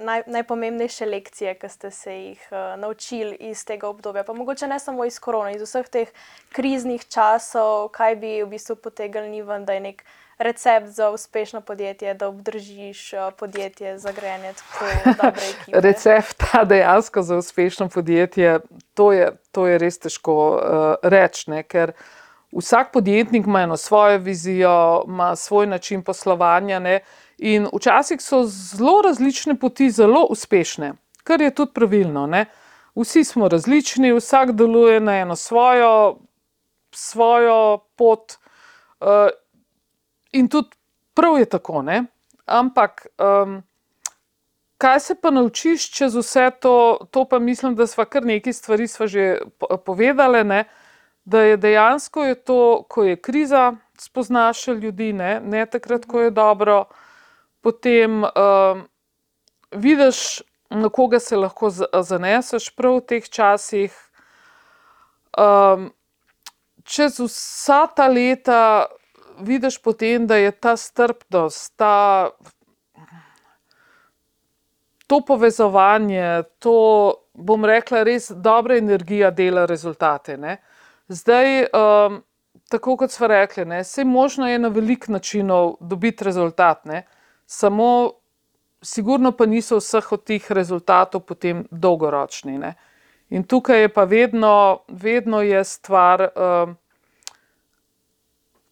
naj, 0.00 0.22
najpomembnejše 0.26 1.06
lekcije, 1.06 1.54
ki 1.58 1.68
ste 1.68 1.90
se 1.90 2.14
jih 2.14 2.46
uh, 2.50 2.80
naučili 2.80 3.36
iz 3.50 3.64
tega 3.64 3.88
obdobja? 3.88 4.24
Pa 4.24 4.32
mogoče 4.32 4.66
ne 4.66 4.78
samo 4.78 5.04
iz 5.04 5.18
korona, 5.18 5.50
iz 5.50 5.62
vseh 5.62 5.88
teh 5.88 6.08
kriznih 6.52 7.04
časov, 7.04 7.88
kaj 7.92 8.16
bi 8.16 8.42
v 8.42 8.48
bistvu 8.54 8.76
potegnili 8.76 9.42
ven, 9.42 9.64
da 9.64 9.76
je 9.76 9.80
nek 9.80 10.04
recept 10.38 10.86
za 10.86 11.10
uspešno 11.10 11.60
podjetje, 11.60 12.14
da 12.14 12.28
obdržiš 12.28 13.12
uh, 13.12 13.34
podjetje 13.36 13.98
za 13.98 14.12
grejanje 14.12 14.52
tako 14.52 14.86
dobre 15.22 15.42
ekipe. 15.52 15.80
Recept 15.80 16.42
dejansko 16.64 17.22
za 17.22 17.36
uspešno 17.36 17.88
podjetje, 17.88 18.60
to 18.94 19.12
je, 19.12 19.32
to 19.52 19.66
je 19.66 19.78
res 19.78 19.98
težko 19.98 20.38
uh, 20.54 20.94
reči, 21.02 21.62
ker. 21.68 21.92
Vsak 22.52 22.92
podjetnik 22.92 23.46
ima 23.46 23.60
eno 23.60 23.76
svojo 23.76 24.18
vizijo, 24.18 25.04
ima 25.06 25.36
svoj 25.36 25.66
način 25.66 26.02
poslovanja. 26.02 26.78
Ne? 26.78 27.00
In 27.38 27.68
včasih 27.72 28.20
so 28.20 28.44
zelo 28.44 29.02
različne 29.02 29.54
poti, 29.58 29.90
zelo 29.90 30.26
uspešne, 30.30 30.92
kar 31.24 31.40
je 31.40 31.54
tudi 31.54 31.72
pravilno. 31.74 32.26
Ne? 32.26 32.46
Vsi 32.94 33.24
smo 33.24 33.48
različni, 33.48 34.12
vsak 34.12 34.52
deluje 34.52 35.00
na 35.00 35.16
eno 35.16 35.36
svojo, 35.36 36.18
svojo 36.92 37.78
pot, 37.96 38.32
uh, 39.00 39.28
in 40.32 40.48
tudi 40.48 40.68
prav 41.14 41.38
je 41.38 41.44
tako. 41.44 41.82
Ne? 41.82 42.04
Ampak, 42.46 43.06
um, 43.18 43.62
kaj 44.78 45.00
se 45.00 45.14
pa 45.14 45.30
naučiš 45.30 45.90
čez 45.92 46.16
vse 46.16 46.50
to, 46.60 46.98
to 47.10 47.24
pa 47.24 47.38
mislim, 47.38 47.74
da 47.74 47.86
smo 47.86 48.04
kar 48.04 48.24
nekaj 48.24 48.52
stvari 48.52 48.86
že 49.06 49.38
povedali, 49.84 50.44
ne? 50.44 50.64
Da 51.24 51.40
je 51.40 51.56
dejansko 51.56 52.24
je 52.24 52.34
to, 52.34 52.84
ko 52.88 53.04
je 53.04 53.16
kriza, 53.16 53.72
spoznaš 53.98 54.66
ljudi, 54.66 55.12
ne, 55.12 55.40
ne 55.40 55.66
takrat, 55.66 56.06
ko 56.06 56.20
je 56.20 56.30
dobro 56.30 56.84
potem 57.60 58.24
uh, 58.24 58.80
vidiš, 59.70 60.42
na 60.70 60.88
koga 60.88 61.18
se 61.18 61.36
lahko 61.36 61.70
zaneseš 62.02 62.70
prav 62.76 63.00
v 63.00 63.06
teh 63.06 63.28
časih. 63.28 63.94
Um, 65.38 65.90
čez 66.84 67.18
vsa 67.20 67.86
ta 67.96 68.06
leta 68.06 68.86
vidiš 69.42 69.80
potem, 69.82 70.26
da 70.26 70.36
je 70.36 70.50
ta 70.52 70.76
strpnost, 70.76 71.74
ta, 71.76 72.30
to 75.06 75.20
povezovanje, 75.26 76.42
to 76.58 76.76
bom 77.34 77.64
rekla, 77.64 78.04
res 78.06 78.30
dobra 78.30 78.78
energija 78.78 79.30
dela 79.30 79.66
rezultate. 79.66 80.36
Ne. 80.36 80.60
Zdaj, 81.10 81.64
um, 81.74 82.20
tako 82.70 82.94
kot 82.96 83.10
smo 83.10 83.26
rekli, 83.26 83.64
vse 83.80 84.04
možno 84.04 84.48
je 84.48 84.58
na 84.58 84.68
velik 84.68 85.08
način 85.08 85.48
dobiti 85.80 86.24
rezultat, 86.24 86.84
ne. 86.84 87.02
samo 87.46 88.12
sigurno 88.82 89.32
pa 89.32 89.46
niso 89.46 89.76
vseh 89.76 90.12
od 90.12 90.24
teh 90.24 90.52
rezultatov 90.52 91.20
potem 91.20 91.64
dolgoročni. 91.70 92.58
Ne. 92.58 92.74
In 93.30 93.42
tukaj 93.42 93.80
je 93.80 93.88
pa 93.88 94.04
vedno, 94.04 94.84
vedno 94.88 95.42
je 95.42 95.64
stvar, 95.64 96.28
um, 96.36 96.76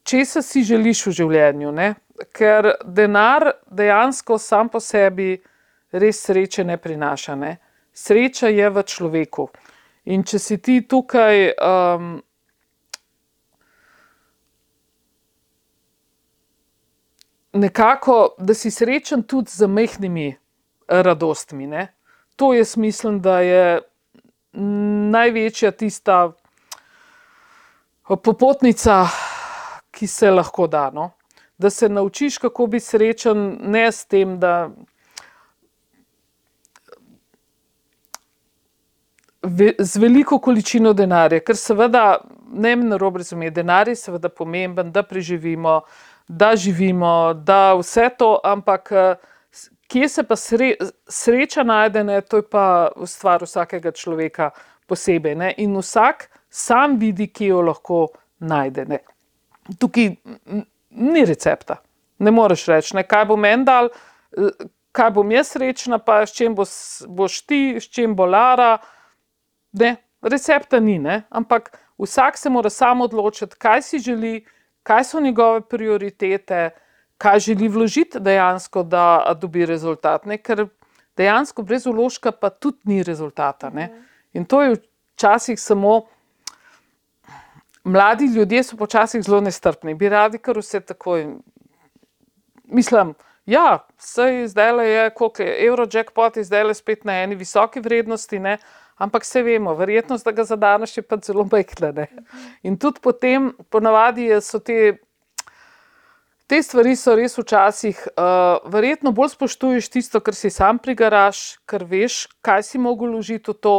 česa 0.03 0.43
si 0.43 0.63
želiš 0.63 1.07
v 1.07 1.11
življenju. 1.11 1.73
Ne. 1.73 1.95
Ker 2.33 2.71
denar 2.85 3.51
dejansko 3.67 4.39
sam 4.39 4.69
po 4.69 4.81
sebi 4.81 5.43
res 5.93 6.23
sreče 6.23 6.65
ne 6.65 6.77
prinaša. 6.77 7.35
Ne. 7.35 7.57
Sreča 7.93 8.49
je 8.49 8.71
v 8.71 8.83
človeku. 8.83 9.49
In 10.05 10.23
če 10.23 10.39
si 10.39 10.63
ti 10.63 10.81
tukaj. 10.87 11.53
Um, 11.59 12.23
Nekako, 17.53 18.35
da 18.39 18.55
si 18.55 18.71
srečen 18.71 19.23
tudi 19.23 19.51
z 19.51 19.67
majhnimi 19.67 20.37
radostmi. 20.89 21.67
Ne? 21.67 21.95
To 22.37 22.53
je 22.55 22.65
smisel, 22.65 23.19
da 23.19 23.41
je 23.41 23.81
največja 25.13 25.71
tista 25.71 26.33
popotnica, 28.09 29.07
ki 29.91 30.07
se 30.07 30.31
lahko 30.31 30.67
da. 30.67 30.91
No? 30.91 31.11
Da 31.59 31.71
se 31.71 31.89
naučiš, 31.89 32.39
kako 32.39 32.67
biti 32.67 32.85
srečen, 32.85 33.59
ne 33.63 33.93
s 33.93 34.07
tem, 34.07 34.39
da 34.41 34.71
z 39.79 39.97
veliko 39.97 40.39
količino 40.39 40.93
denarja, 40.93 41.41
ker 41.41 41.57
seveda, 41.57 42.21
ne 42.53 42.77
me 42.77 42.85
narobe 42.85 43.23
razumeti, 43.23 43.55
denar 43.55 43.89
je 43.89 43.97
seveda 43.97 44.29
pomemben, 44.29 44.93
da 44.93 45.03
preživimo, 45.03 45.81
da 46.29 46.57
živimo, 46.57 47.35
da 47.35 47.75
vse 47.75 48.09
to, 48.19 48.41
ampak 48.45 48.93
kje 49.89 50.09
se 50.09 50.23
pa 50.23 50.37
sre, 50.37 50.75
sreča 51.09 51.63
najde, 51.63 52.05
ne, 52.05 52.21
to 52.21 52.37
je 52.37 52.49
pa 52.51 52.91
stvar 53.05 53.43
vsakega 53.43 53.93
človeka 53.93 54.51
posebej. 54.87 55.35
Ne, 55.35 55.55
in 55.59 55.77
vsak 55.77 56.29
sam 56.51 56.99
vidi, 57.01 57.29
kje 57.33 57.53
jo 57.53 57.63
lahko 57.63 58.07
najde. 58.39 58.85
Ne. 58.85 58.99
Tukaj 59.79 60.11
ni 60.91 61.25
recepta. 61.25 61.81
Ne 62.19 62.31
moreš 62.31 62.67
reči, 62.67 62.97
ne, 62.97 63.05
kaj 63.07 63.25
bo 63.31 63.37
meni 63.37 63.65
dal, 63.65 63.89
kaj 64.93 65.11
bom 65.15 65.31
jaz 65.33 65.53
srečna, 65.55 65.99
pa 66.03 66.23
s 66.27 66.35
čim 66.35 66.55
boš, 66.59 66.71
boš 67.07 67.41
ti, 67.47 67.77
s 67.81 67.89
čim 67.89 68.17
bo 68.19 68.27
Lara. 68.27 68.79
Ne, 69.79 69.97
recepta 70.23 70.81
ni, 70.81 70.99
ne? 70.99 71.23
ampak 71.31 71.71
vsak 71.99 72.39
se 72.39 72.51
mora 72.51 72.71
samo 72.71 73.05
odločiti, 73.05 73.57
kaj 73.57 73.83
si 73.83 73.99
želi, 73.99 74.45
kaj 74.89 75.05
so 75.05 75.21
njegove 75.21 75.61
prioritete, 75.61 76.71
kaj 77.19 77.39
želi 77.39 77.69
vložiti 77.69 78.21
dejansko, 78.21 78.83
da 78.83 79.35
dobi 79.41 79.67
rezultat. 79.67 80.25
Ne? 80.25 80.39
Ker 80.39 80.67
dejansko 81.17 81.63
brez 81.63 81.87
uložka 81.87 82.33
pa 82.33 82.51
tudi 82.51 82.79
ni 82.85 83.03
rezultata. 83.03 83.71
Ne? 83.71 83.91
In 84.33 84.47
to 84.49 84.63
je 84.63 84.79
včasih 84.79 85.61
samo. 85.61 86.01
Mladi 87.85 88.27
ljudje 88.35 88.63
so 88.65 88.77
počasih 88.77 89.23
zelo 89.25 89.41
nestrpni, 89.41 89.95
bi 89.95 90.09
radi 90.13 90.39
kar 90.39 90.59
vse 90.59 90.81
takoj. 90.81 91.23
Mislim, 92.65 93.15
ja, 93.47 93.79
zdaj 94.45 94.91
je, 94.91 95.11
koliko 95.11 95.43
je 95.43 95.67
Eurojackpot, 95.67 96.39
zdaj 96.43 96.69
je 96.69 96.75
spet 96.75 97.05
na 97.05 97.23
eni 97.23 97.35
visoki 97.35 97.81
vrednosti, 97.81 98.39
ne? 98.39 98.59
Ampak 98.99 99.23
vse 99.23 99.43
vemo, 99.47 99.75
verjetnost, 99.79 100.25
da 100.27 100.35
ga 100.35 100.45
zadaneš, 100.45 100.97
je 100.99 101.03
pa 101.07 101.19
zelo 101.23 101.47
majhna. 101.47 102.07
In 102.63 102.79
tudi 102.79 103.01
potem, 103.03 103.53
ponavadi 103.71 104.29
so 104.43 104.59
te, 104.59 104.99
te 106.51 106.61
stvari 106.63 106.97
so 106.99 107.15
res 107.19 107.39
včasih, 107.39 108.03
uh, 108.17 108.59
verjetno 108.73 109.15
bolj 109.15 109.37
spoštuješ 109.37 109.91
tisto, 109.95 110.21
kar 110.21 110.35
si 110.35 110.51
sam 110.51 110.83
prigaraš, 110.83 111.59
ker 111.69 111.87
veš, 111.87 112.27
kaj 112.43 112.67
si 112.67 112.83
mogel 112.83 113.15
vložiti 113.15 113.55
v 113.55 113.59
to, 113.63 113.77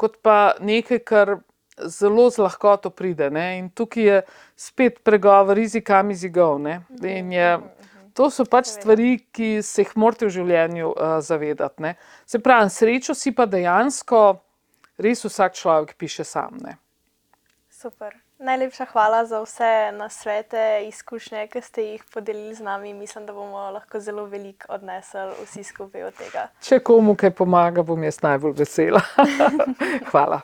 kot 0.00 0.18
pa 0.24 0.54
nekaj, 0.60 1.02
kar 1.04 1.36
zelo 1.76 2.30
z 2.30 2.42
lahkoto 2.42 2.90
pride. 2.90 3.30
Ne? 3.30 3.58
In 3.58 3.68
tukaj 3.70 4.04
je 4.04 4.22
spet 4.56 5.02
pregovor, 5.04 5.56
rizikam 5.56 6.10
izigov. 6.10 6.60
To 8.12 8.28
so 8.28 8.44
pač 8.44 8.68
stvari, 8.68 9.16
ki 9.32 9.62
se 9.64 9.86
jih 9.86 9.92
morate 9.96 10.28
v 10.28 10.34
življenju 10.34 10.90
uh, 10.92 11.18
zavedati. 11.24 11.80
Ne? 11.80 11.94
Se 12.28 12.42
pravi, 12.44 12.68
srečo 12.70 13.16
si 13.16 13.32
pa 13.32 13.46
dejansko 13.48 14.42
res 15.02 15.24
vsak 15.24 15.58
človek 15.58 15.96
piše 15.98 16.24
sam. 16.24 16.58
Ne. 16.62 16.76
Super. 17.70 18.14
Najlepša 18.42 18.84
hvala 18.90 19.24
za 19.26 19.38
vse 19.42 19.92
nasvete, 19.94 20.84
izkušnje, 20.88 21.46
ki 21.46 21.60
ste 21.62 21.82
jih 21.82 22.04
podelili 22.14 22.54
z 22.54 22.60
nami. 22.60 22.94
Mislim, 22.94 23.26
da 23.26 23.32
bomo 23.32 23.70
lahko 23.70 24.00
zelo 24.00 24.24
veliko 24.26 24.66
odnesli 24.74 25.20
vsi 25.44 25.62
skupaj 25.64 26.02
od 26.10 26.14
tega. 26.18 26.48
Če 26.62 26.80
komu 26.82 27.14
kaj 27.14 27.30
pomaga, 27.38 27.82
bom 27.86 28.02
jaz 28.02 28.18
najbolj 28.22 28.56
vesela. 28.64 29.02
hvala. 30.10 30.40